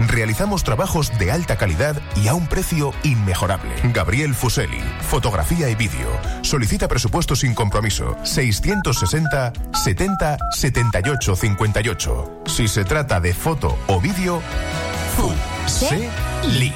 [0.00, 3.74] Realizamos trabajos de alta calidad y a un precio inmejorable.
[3.92, 6.08] Gabriel Fuseli, fotografía y vídeo.
[6.42, 8.16] Solicita presupuesto sin compromiso.
[8.24, 12.42] 660 70 78 58.
[12.46, 14.40] Si se trata de foto o vídeo,
[15.16, 16.72] Fuseli.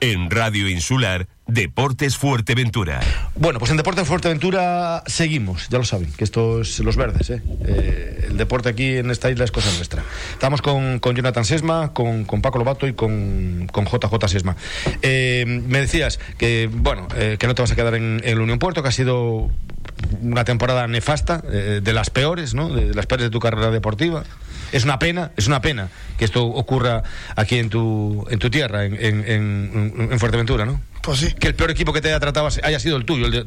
[0.00, 3.00] En Radio Insular, Deportes Fuerteventura.
[3.34, 7.28] Bueno, pues en Deportes Fuerteventura seguimos, ya lo saben, que esto es los verdes.
[7.28, 7.42] ¿eh?
[7.66, 10.02] Eh, el deporte aquí en esta isla es cosa nuestra.
[10.32, 14.56] Estamos con, Jonathan Sesma, con, Paco Lobato y con, JJ Sesma.
[15.02, 18.82] Eh, me decías que, bueno, que no te vas a quedar en, el Unión Puerto,
[18.82, 19.50] que ha sido
[20.22, 22.70] una temporada nefasta, de las peores, ¿no?
[22.70, 24.24] De las peores de tu carrera deportiva
[24.72, 27.02] es una pena, es una pena que esto ocurra
[27.36, 30.80] aquí en tu, en tu tierra, en, en, Fuerteventura, ¿no?
[31.02, 31.32] Pues sí.
[31.32, 33.46] Que el peor equipo que te haya tratado haya sido el tuyo, el,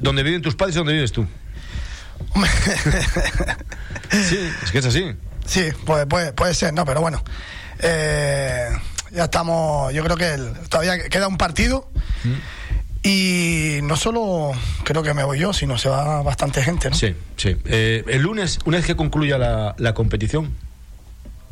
[0.00, 1.26] donde viven tus padres y donde vives tú.
[4.10, 5.14] sí, es que es así.
[5.46, 7.22] Sí, puede, puede, puede ser, no, pero bueno.
[7.80, 8.68] Eh,
[9.10, 10.36] ya estamos, yo creo que
[10.68, 11.90] todavía queda un partido.
[12.22, 12.34] Mm.
[13.02, 14.52] Y no solo
[14.84, 16.96] creo que me voy yo, sino se va bastante gente, ¿no?
[16.96, 17.56] Sí, sí.
[17.64, 20.54] Eh, el lunes, una vez que concluya la, competición,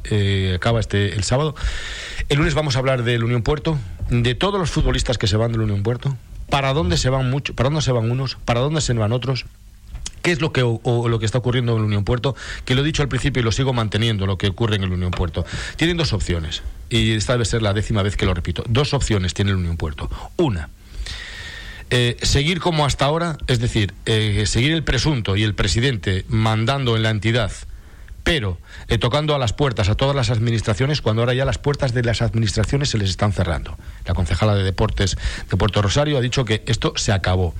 [0.04, 1.54] eh, acaba este el sábado,
[2.28, 3.78] el lunes vamos a hablar del Unión Puerto,
[4.10, 6.16] de todos los futbolistas que se van del Unión Puerto,
[6.50, 9.46] para dónde se van muchos, para dónde se van unos, para dónde se van otros,
[10.20, 12.84] qué es lo que, lo que está ocurriendo en el Unión Puerto, que lo he
[12.84, 15.46] dicho al principio y lo sigo manteniendo, lo que ocurre en el Unión Puerto.
[15.76, 18.64] Tienen dos opciones, y esta debe ser la décima vez que lo repito.
[18.68, 20.10] Dos opciones tiene el Unión Puerto.
[20.36, 20.68] Una,
[21.90, 26.96] eh, seguir como hasta ahora, es decir, eh, seguir el presunto y el presidente mandando
[26.96, 27.50] en la entidad,
[28.24, 31.94] pero eh, tocando a las puertas a todas las administraciones, cuando ahora ya las puertas
[31.94, 33.78] de las administraciones se les están cerrando.
[34.04, 35.16] La concejala de Deportes
[35.50, 37.54] de Puerto Rosario ha dicho que esto se acabó.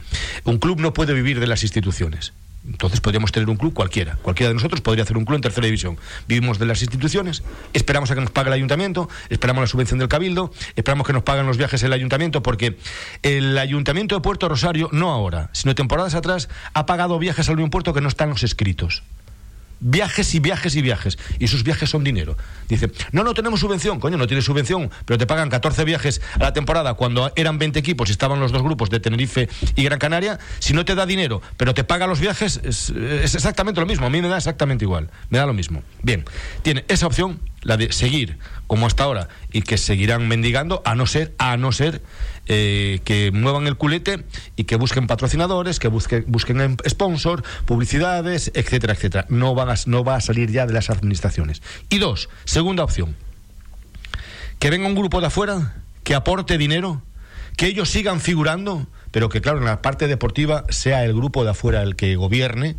[0.44, 2.34] Un club no puede vivir de las instituciones.
[2.68, 4.16] Entonces podríamos tener un club cualquiera.
[4.22, 5.96] Cualquiera de nosotros podría hacer un club en tercera división.
[6.28, 10.08] Vivimos de las instituciones, esperamos a que nos pague el ayuntamiento, esperamos la subvención del
[10.08, 12.78] cabildo, esperamos que nos paguen los viajes el ayuntamiento, porque
[13.22, 17.70] el ayuntamiento de Puerto Rosario, no ahora, sino temporadas atrás, ha pagado viajes al Unión
[17.70, 19.02] Puerto que no están los escritos
[19.80, 21.18] viajes y viajes y viajes.
[21.38, 22.36] Y esos viajes son dinero.
[22.68, 24.00] Dice, no, no tenemos subvención.
[24.00, 27.78] Coño, no tienes subvención, pero te pagan 14 viajes a la temporada cuando eran 20
[27.78, 30.38] equipos y estaban los dos grupos de Tenerife y Gran Canaria.
[30.58, 34.06] Si no te da dinero, pero te paga los viajes, es, es exactamente lo mismo.
[34.06, 35.10] A mí me da exactamente igual.
[35.30, 35.82] Me da lo mismo.
[36.02, 36.24] Bien,
[36.62, 38.38] tiene esa opción la de seguir
[38.68, 42.00] como hasta ahora y que seguirán mendigando a no ser a no ser
[42.46, 48.92] eh, que muevan el culete y que busquen patrocinadores que busquen busquen sponsor publicidades etcétera
[48.92, 49.26] etcétera.
[49.28, 51.62] No van a, no va a salir ya de las administraciones.
[51.88, 53.16] Y dos segunda opción.
[54.60, 57.02] Que venga un grupo de afuera que aporte dinero
[57.56, 61.50] que ellos sigan figurando pero que claro en la parte deportiva sea el grupo de
[61.50, 62.76] afuera el que gobierne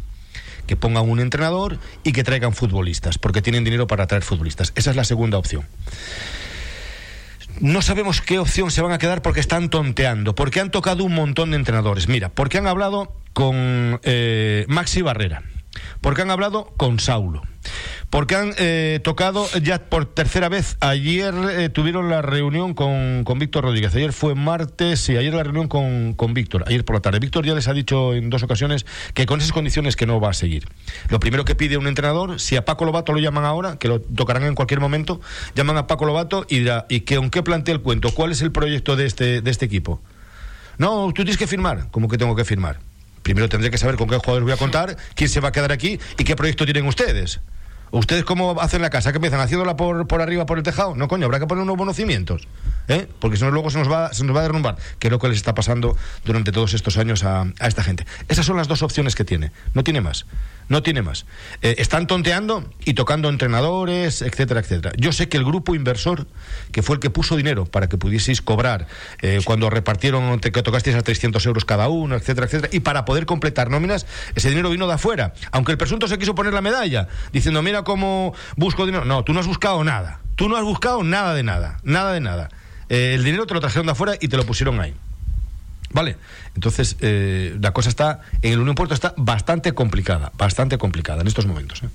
[0.69, 4.71] que pongan un entrenador y que traigan futbolistas, porque tienen dinero para traer futbolistas.
[4.75, 5.65] Esa es la segunda opción.
[7.59, 11.15] No sabemos qué opción se van a quedar porque están tonteando, porque han tocado un
[11.15, 12.07] montón de entrenadores.
[12.07, 15.41] Mira, porque han hablado con eh, Maxi Barrera,
[16.01, 17.41] porque han hablado con Saulo,
[18.09, 20.77] porque han eh, tocado ya por tercera vez.
[20.79, 23.93] Ayer eh, tuvieron la reunión con, con, Víctor Rodríguez.
[23.95, 27.19] Ayer fue martes y ayer la reunión con, con Víctor, ayer por la tarde.
[27.19, 30.29] Víctor ya les ha dicho en dos ocasiones que con esas condiciones que no va
[30.29, 30.67] a seguir.
[31.09, 33.99] Lo primero que pide un entrenador, si a Paco Lobato lo llaman ahora, que lo
[34.01, 35.21] tocarán en cualquier momento,
[35.55, 38.13] llaman a Paco Lobato y dirá, ¿y que aunque plantee el cuento?
[38.13, 40.01] ¿Cuál es el proyecto de este, de este equipo?
[40.79, 41.91] No, tú tienes que firmar.
[41.91, 42.79] ¿Cómo que tengo que firmar?
[43.23, 45.71] Primero tendré que saber con qué jugadores voy a contar, quién se va a quedar
[45.71, 47.39] aquí y qué proyecto tienen ustedes.
[47.91, 49.11] ¿Ustedes cómo hacen la casa?
[49.11, 50.95] ¿Que empiezan haciéndola por, por arriba, por el tejado?
[50.95, 52.47] No, coño, habrá que poner unos buenos cimientos.
[52.87, 53.07] ¿eh?
[53.19, 54.77] Porque si no, luego se nos, va, se nos va a derrumbar.
[54.99, 58.05] Que es lo que les está pasando durante todos estos años a, a esta gente.
[58.27, 59.51] Esas son las dos opciones que tiene.
[59.73, 60.27] No tiene más.
[60.69, 61.25] No tiene más.
[61.61, 64.93] Eh, están tonteando y tocando entrenadores, etcétera, etcétera.
[64.97, 66.27] Yo sé que el grupo inversor,
[66.71, 68.87] que fue el que puso dinero para que pudieseis cobrar
[69.21, 73.25] eh, cuando repartieron, que tocasteis a 300 euros cada uno, etcétera, etcétera, y para poder
[73.25, 74.05] completar nóminas,
[74.35, 75.33] ese dinero vino de afuera.
[75.51, 79.05] Aunque el presunto se quiso poner la medalla, diciendo, mira cómo busco dinero.
[79.05, 80.21] No, tú no has buscado nada.
[80.35, 81.79] Tú no has buscado nada de nada.
[81.83, 82.49] Nada de nada.
[82.89, 84.93] Eh, el dinero te lo trajeron de afuera y te lo pusieron ahí.
[85.91, 86.17] ¿Vale?
[86.55, 91.27] Entonces, eh, la cosa está, en el Unión Puerto está bastante complicada, bastante complicada en
[91.27, 91.83] estos momentos.
[91.83, 91.87] ¿eh?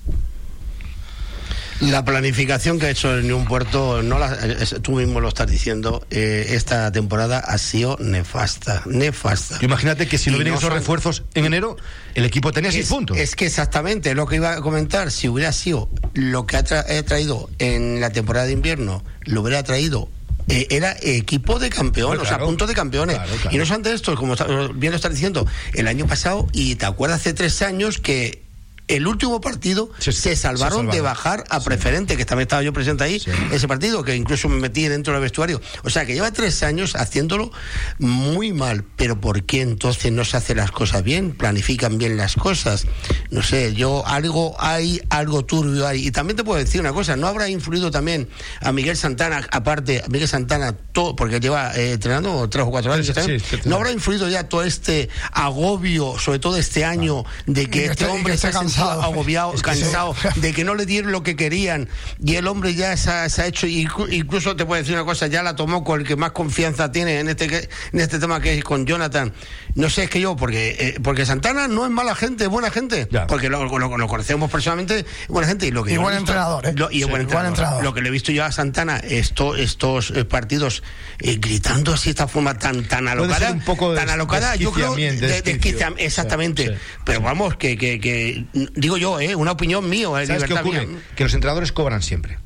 [1.81, 4.37] La planificación que ha hecho el un Puerto, no la,
[4.81, 9.57] tú mismo lo estás diciendo, eh, esta temporada ha sido nefasta, nefasta.
[9.61, 11.75] Imagínate que si no vienen esos refuerzos en enero,
[12.13, 13.17] el equipo tenía seis puntos.
[13.17, 17.49] Es que exactamente lo que iba a comentar, si hubiera sido lo que ha traído
[17.59, 20.09] en la temporada de invierno, lo hubiera traído
[20.47, 23.17] eh, era equipo de campeón, o sea, puntos de campeones.
[23.51, 24.35] Y no obstante esto, como
[24.75, 28.44] bien lo estás diciendo, el año pasado, y te acuerdas hace tres años que
[28.87, 33.21] el último partido se, salvaron de bajar a preferente, que también estaba yo presente ahí,
[33.51, 35.61] ese partido, que incluso me metí dentro del vestuario.
[35.83, 37.51] O sea, que lleva tres años haciéndolo
[37.99, 38.83] muy mal.
[38.95, 41.31] Pero ¿por qué entonces no se hacen las cosas bien?
[41.31, 42.85] Planifican bien las cosas.
[43.31, 46.07] No sé, yo algo hay, algo turbio hay.
[46.07, 48.29] Y también te puedo decir una cosa, ¿no habrá influido también
[48.61, 52.93] a Miguel Santana, aparte, a Miguel Santana, todo, porque lleva eh, entrenando tres o cuatro
[52.93, 53.11] años,
[53.65, 58.37] ¿no habrá influido ya todo este agobio, sobre todo este año, de que este hombre
[58.75, 61.89] se agobiado, cansado, de que no le dieron lo que querían
[62.23, 65.55] y el hombre ya se ha, hecho, incluso te puedo decir una cosa, ya la
[65.55, 68.85] tomó con el que más confianza tiene en este, en este tema que es con
[68.85, 69.33] Jonathan.
[69.75, 72.71] No sé, es que yo, porque, eh, porque Santana no es mala gente, es buena
[72.71, 75.67] gente, porque lo, lo, conocemos personalmente, buena gente.
[75.67, 76.75] Y, lo que buen entrenador, ¿eh?
[76.91, 77.83] y buen, entrenador.
[77.83, 80.83] Lo que le he visto yo a Santana, esto, estos eh, partidos
[81.19, 84.95] gritando así de esta forma tan, tan alocada, un poco tan alocada, yo creo,
[85.97, 86.77] exactamente.
[87.03, 89.35] Pero vamos, que, que, que digo yo, ¿eh?
[89.35, 90.13] una opinión mío.
[90.25, 90.87] ¿Sabes qué ocurre?
[91.15, 92.37] Que los entrenadores cobran siempre.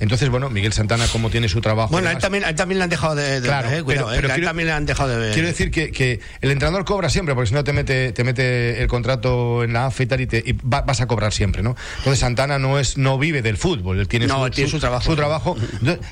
[0.00, 1.90] Entonces, bueno, Miguel Santana, como tiene su trabajo.
[1.92, 4.66] Bueno, a él, también, también le han dejado de, claro, ver, pero, eh, él también
[4.66, 5.32] le han dejado de.
[5.32, 8.88] Quiero decir que, el entrenador cobra siempre, porque si no te mete, te mete el
[8.88, 11.76] contrato en la AFE y tal, y, vas a cobrar siempre, ¿no?
[11.98, 15.04] Entonces, Santana no es no vive del fútbol, él tiene, su, tiene su, trabajo.
[15.04, 15.56] Su trabajo.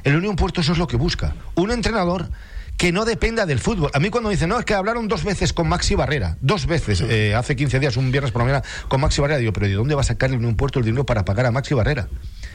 [0.05, 1.35] el Unión Puerto eso es lo que busca.
[1.55, 2.29] Un entrenador
[2.79, 3.91] que no dependa del fútbol.
[3.93, 7.01] A mí cuando dicen, no, es que hablaron dos veces con Maxi Barrera, dos veces,
[7.01, 9.75] eh, hace 15 días, un viernes por la mañana, con Maxi Barrera, digo, pero ¿de
[9.75, 12.09] dónde va a sacar en un puerto el dinero para pagar a Maxi Barrera?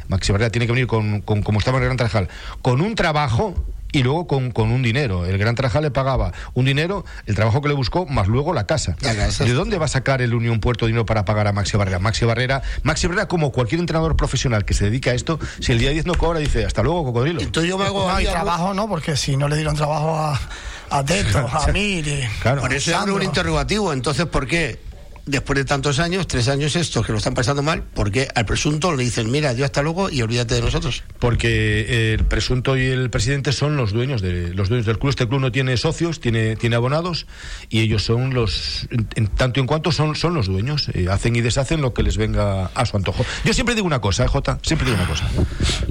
[0.07, 2.29] Maxi Barrera tiene que venir con, con como estaba en el Gran Tarajal,
[2.61, 3.53] con un trabajo
[3.93, 5.25] y luego con, con, un dinero.
[5.25, 8.65] El Gran Trajal le pagaba un dinero, el trabajo que le buscó, más luego la
[8.65, 8.97] casa.
[8.99, 11.99] ¿De dónde va a sacar el Unión Puerto dinero para pagar a Maxi Barrera?
[11.99, 15.77] Maxi Barrera, Maxi Barrera, como cualquier entrenador profesional que se dedica a esto, si el
[15.77, 17.39] día 10 no cobra, dice, hasta luego, cocodrilo.
[17.39, 18.11] Entonces yo me hago...
[18.33, 18.89] Trabajo, ¿no?
[18.89, 20.39] Porque si no le dieron trabajo a,
[20.89, 22.23] a Teto, a Miri...
[22.59, 23.93] Por eso es un interrogativo.
[23.93, 24.79] Entonces, ¿por qué?
[25.25, 28.95] Después de tantos años, tres años estos que lo están pasando mal, porque al presunto
[28.95, 31.03] le dicen, mira, yo hasta luego y olvídate de nosotros.
[31.19, 35.09] Porque el presunto y el presidente son los dueños de los dueños del club.
[35.09, 37.27] Este club no tiene socios, tiene, tiene abonados
[37.69, 40.89] y ellos son los, en, tanto en cuanto son, son los dueños.
[40.93, 43.25] Eh, hacen y deshacen lo que les venga a su antojo.
[43.45, 45.29] Yo siempre digo una cosa, ¿eh, Jota, siempre digo una cosa.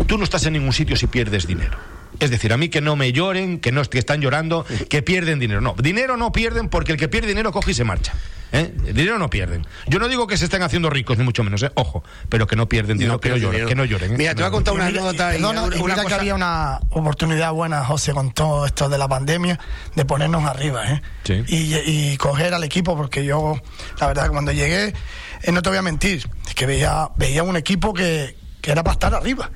[0.06, 2.01] Tú no estás en ningún sitio si pierdes dinero.
[2.20, 5.38] Es decir, a mí que no me lloren, que no que están llorando, que pierden
[5.38, 5.60] dinero.
[5.60, 8.12] No, dinero no pierden porque el que pierde dinero coge y se marcha.
[8.52, 8.72] ¿eh?
[8.92, 9.66] Dinero no pierden.
[9.86, 11.72] Yo no digo que se estén haciendo ricos, ni mucho menos, ¿eh?
[11.74, 14.12] ojo, pero que no pierden dinero, que, no lloren, que no lloren.
[14.12, 14.16] ¿eh?
[14.18, 15.32] Mira, te voy a contar una anécdota.
[15.80, 19.58] una, que había una oportunidad buena, José, con todo esto de la pandemia,
[19.94, 21.44] de ponernos arriba ¿eh?
[21.48, 23.60] y, coger al equipo, porque yo,
[23.98, 24.92] la verdad, cuando llegué,
[25.42, 28.82] eh, no te voy a mentir, es que veía, veía un equipo que, que era
[28.84, 29.50] para estar arriba.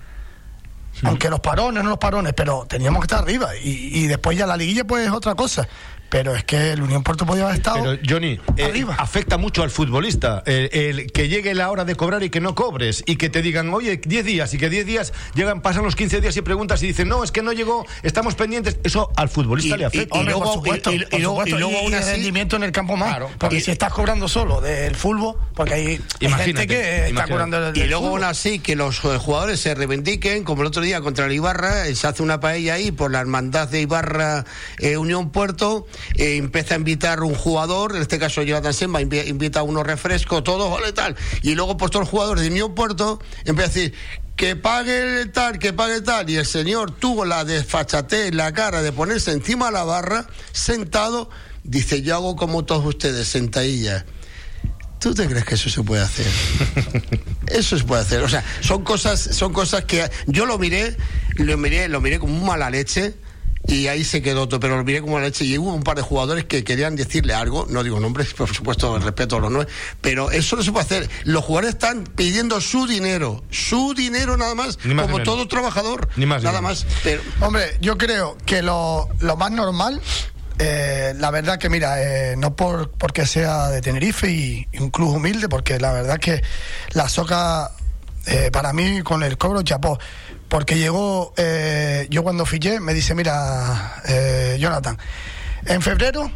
[1.03, 3.55] Aunque los parones, no los parones, pero teníamos que estar arriba.
[3.57, 5.69] Y, y después ya la liguilla, pues es otra cosa
[6.17, 9.71] pero es que el Unión Puerto podía haber estado pero Johnny eh, afecta mucho al
[9.71, 13.43] futbolista el, que llegue la hora de cobrar y que no cobres y que te
[13.43, 16.83] digan oye 10 días y que 10 días llegan pasan los 15 días y preguntas
[16.83, 20.19] y dicen no es que no llegó estamos pendientes eso al futbolista le afecta.
[20.19, 20.62] y, luego
[21.45, 23.19] y, luego, un rendimiento en el campo más.
[23.37, 28.09] Porque si estás cobrando solo del fútbol porque hay, gente que está cobrando y luego
[28.09, 31.85] aún así que los eh, jugadores se reivindiquen como el otro día contra el Ibarra
[31.95, 34.47] se hace una paella ahí por la hermandad de Ibarra
[34.79, 39.61] eh, Unión Puerto eh, empieza a invitar un jugador, en este caso Jonathan Semba, invita
[39.61, 41.17] a uno refresco, todo, vale, tal.
[41.43, 43.95] Y luego, pues todos los jugadores de New Puerto empieza a decir,
[44.37, 46.29] que pague el tal, que pague tal.
[46.31, 51.31] Y el señor tuvo la desfachatez la cara de ponerse encima de la barra, sentado,
[51.65, 54.05] dice, yo hago como todos ustedes, sentadillas.
[55.01, 56.27] ¿Tú te crees que eso se puede hacer?
[57.47, 58.23] Eso se puede hacer.
[58.23, 60.97] O sea, son cosas, son cosas que yo lo miré,
[61.37, 63.15] lo miré, lo miré como mala leche
[63.69, 65.97] y ahí se quedó todo, pero lo miré como la leche y hubo un par
[65.97, 69.71] de jugadores que querían decirle algo, no digo nombres, por supuesto, respeto a los nueve,
[70.01, 71.11] pero eso no se puede hacer.
[71.25, 76.43] Los jugadores están pidiendo su dinero, su dinero nada más, como todo trabajador, ni más
[76.43, 76.87] nada más.
[77.03, 77.23] Pero...
[77.41, 80.01] Hombre, yo creo que lo, más normal
[80.59, 85.17] eh, la verdad que mira, eh, no por porque sea de Tenerife y, un club
[85.17, 86.43] humilde, porque la verdad que
[86.93, 87.73] la soca
[88.27, 89.99] eh, para mí con el cobro chapó
[90.49, 94.97] porque llegó, eh, yo cuando fiché, me dice, mira, eh, Jonathan,
[95.67, 96.31] en febrero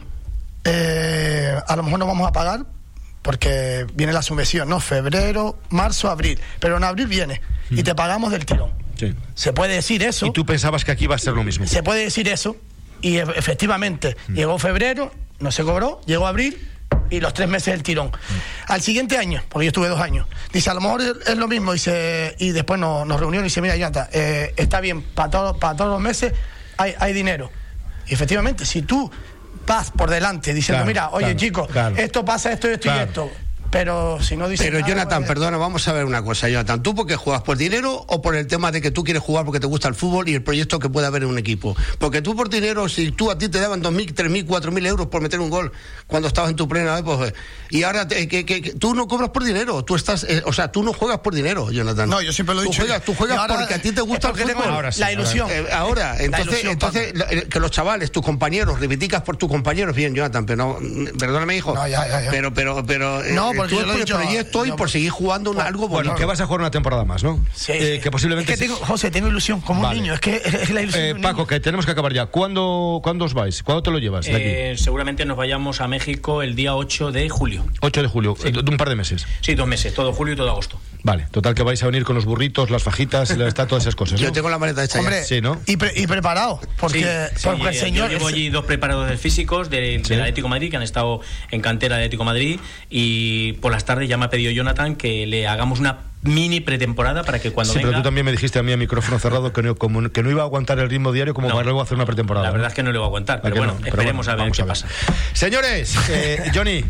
[0.65, 2.65] eh, a lo mejor no vamos a pagar,
[3.23, 4.81] porque viene la subvención, ¿no?
[4.81, 6.41] Febrero, marzo, abril.
[6.59, 7.41] Pero en abril viene
[7.71, 8.73] y te pagamos del tirón.
[8.99, 9.15] Sí.
[9.35, 10.27] Se puede decir eso.
[10.27, 11.67] Y tú pensabas que aquí iba a ser lo mismo.
[11.67, 12.57] Se puede decir eso.
[13.03, 16.69] Y e- efectivamente, llegó febrero, no se cobró, llegó abril
[17.11, 18.11] y los tres meses del tirón.
[18.69, 21.73] Al siguiente año, porque yo estuve dos años, dice, a lo mejor es, lo mismo,
[21.73, 25.59] dice, y después nos, nos reunimos y dice, mira, Jonathan, eh, está bien, para todos,
[25.59, 26.33] para todos los meses
[26.77, 27.51] hay, hay dinero.
[28.07, 29.11] Y efectivamente, si tú
[29.67, 31.97] vas por delante diciendo, Claro, mira, oye claro, chico, claro.
[31.97, 33.01] esto pasa, esto, esto Claro.
[33.01, 33.31] y esto.
[33.71, 36.83] Pero si no dices Pero nada, Jonathan, pues- perdona, vamos a ver una cosa, Jonathan.
[36.83, 39.61] ¿Tú porque juegas por dinero o por el tema de que tú quieres jugar porque
[39.61, 41.77] te gusta el fútbol y el proyecto que puede haber en un equipo?
[41.99, 45.21] Porque tú por dinero, si tú a ti te daban 2.000, 3.000, 4.000 euros por
[45.23, 45.71] meter un gol
[46.09, 47.33] cuando estabas en tu plena época,
[47.71, 50.53] y ahora te- que, que- que tú no cobras por dinero, tú estás, eh, o
[50.53, 52.09] sea, tú no juegas por dinero, Jonathan.
[52.11, 52.83] No, yo siempre lo he Tú dicho.
[52.83, 54.64] juegas, tú juegas ahora porque a ti te gusta el fútbol.
[54.68, 55.49] Ahora sí, la ilusión.
[55.49, 59.95] Eh, ahora, entonces, ilusión, entonces la- que los chavales, tus compañeros, reivindicas por tus compañeros,
[59.95, 61.73] bien, Jonathan, pero no, mm, perdóname, hijo.
[61.75, 62.31] No, ya, ya, ya.
[62.33, 64.67] Pero, pero, pero, eh, No, porque tú yo es lo he por el dicho, proyecto
[64.67, 66.15] y por seguir jugando un- algo Bueno, bonito.
[66.17, 67.45] que vas a jugar una temporada más, ¿no?
[67.55, 68.01] Sí, Eh, sí.
[68.03, 68.53] que posiblemente...
[68.53, 69.97] Es que tengo, José, tengo ilusión como Vale.
[69.99, 70.15] un niño.
[70.15, 71.03] Es que es, la ilusión.
[71.05, 71.47] Eh, de un Paco, niño.
[71.47, 72.27] que tenemos que acabar ya.
[72.27, 73.63] ¿Cuándo, ¿Cuándo os vais?
[73.63, 74.45] ¿Cuándo te lo llevas de aquí?
[74.45, 77.65] Eh, seguramente nos vayamos a México el día 8 de julio.
[77.81, 79.27] 8 de julio, eh, de un par de meses.
[79.41, 80.79] Sí, dos meses, todo julio y todo agosto.
[81.03, 84.20] Vale, total que vais a venir con los burritos, las fajitas, la estatuas, esas cosas.
[84.20, 84.26] ¿no?
[84.26, 85.24] Yo tengo la maleta hecha Hombre, ya.
[85.24, 85.61] Sí, ¿no?
[85.66, 86.61] y, pre- y preparado.
[86.78, 88.11] Porque, Sí, sí, porque el eh, señor.
[88.11, 91.20] Yo llevo allí dos preparadores físicos de- del Atlético de Madrid que han estado
[91.51, 94.96] en cantera de Atlético de Madrid y por las tardes ya me ha pedido Jonathan
[94.96, 97.88] que le hagamos una mini pretemporada para que cuando sí, venga...
[97.92, 100.30] pero tú también me dijiste a mí a micrófono cerrado que no, como- que no
[100.30, 101.55] iba a aguantar el ritmo diario como No.
[101.55, 102.44] para luego hacer una pretemporada.
[102.44, 102.55] La ¿no?
[102.55, 103.78] verdad es que no le voy a aguantar, ¿A pero bueno, no?
[103.78, 104.72] Pero esperemos bueno, a ver vamos qué a ver.
[104.72, 104.88] pasa.
[105.32, 106.84] Señores, eh, Johnny,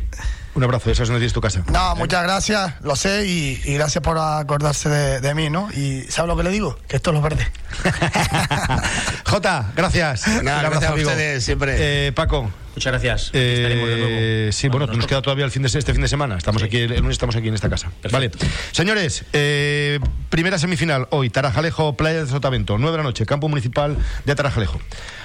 [0.61, 1.63] un abrazo, eso es donde tienes tu casa.
[1.73, 5.69] No, muchas gracias, lo sé, y, y gracias por acordarse de, de mí, ¿no?
[5.73, 6.79] Y ¿sabes lo que le digo?
[6.89, 7.47] Que esto es lo verde.
[9.25, 10.27] Jota, gracias.
[10.27, 11.11] Nada, Un gracias abrazo, a amigo.
[11.11, 11.77] ustedes, siempre.
[12.09, 12.51] Eh, Paco.
[12.75, 13.31] Muchas gracias.
[13.33, 14.53] eh, Estaremos de nuevo.
[14.53, 16.37] sí, bueno, nos queda todavía el fin de, este fin de semana.
[16.39, 17.91] Estamos aquí, el lunes estamos aquí en esta casa.
[18.13, 18.31] Vale.
[18.71, 19.99] Señores, eh,
[20.29, 24.81] primera semifinal hoy, Tarajalejo, Playa de Sotavento, 9 de la noche, campo municipal de Tarajalejo.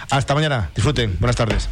[0.09, 1.69] Hasta mañana, disfruten, buenas tardes.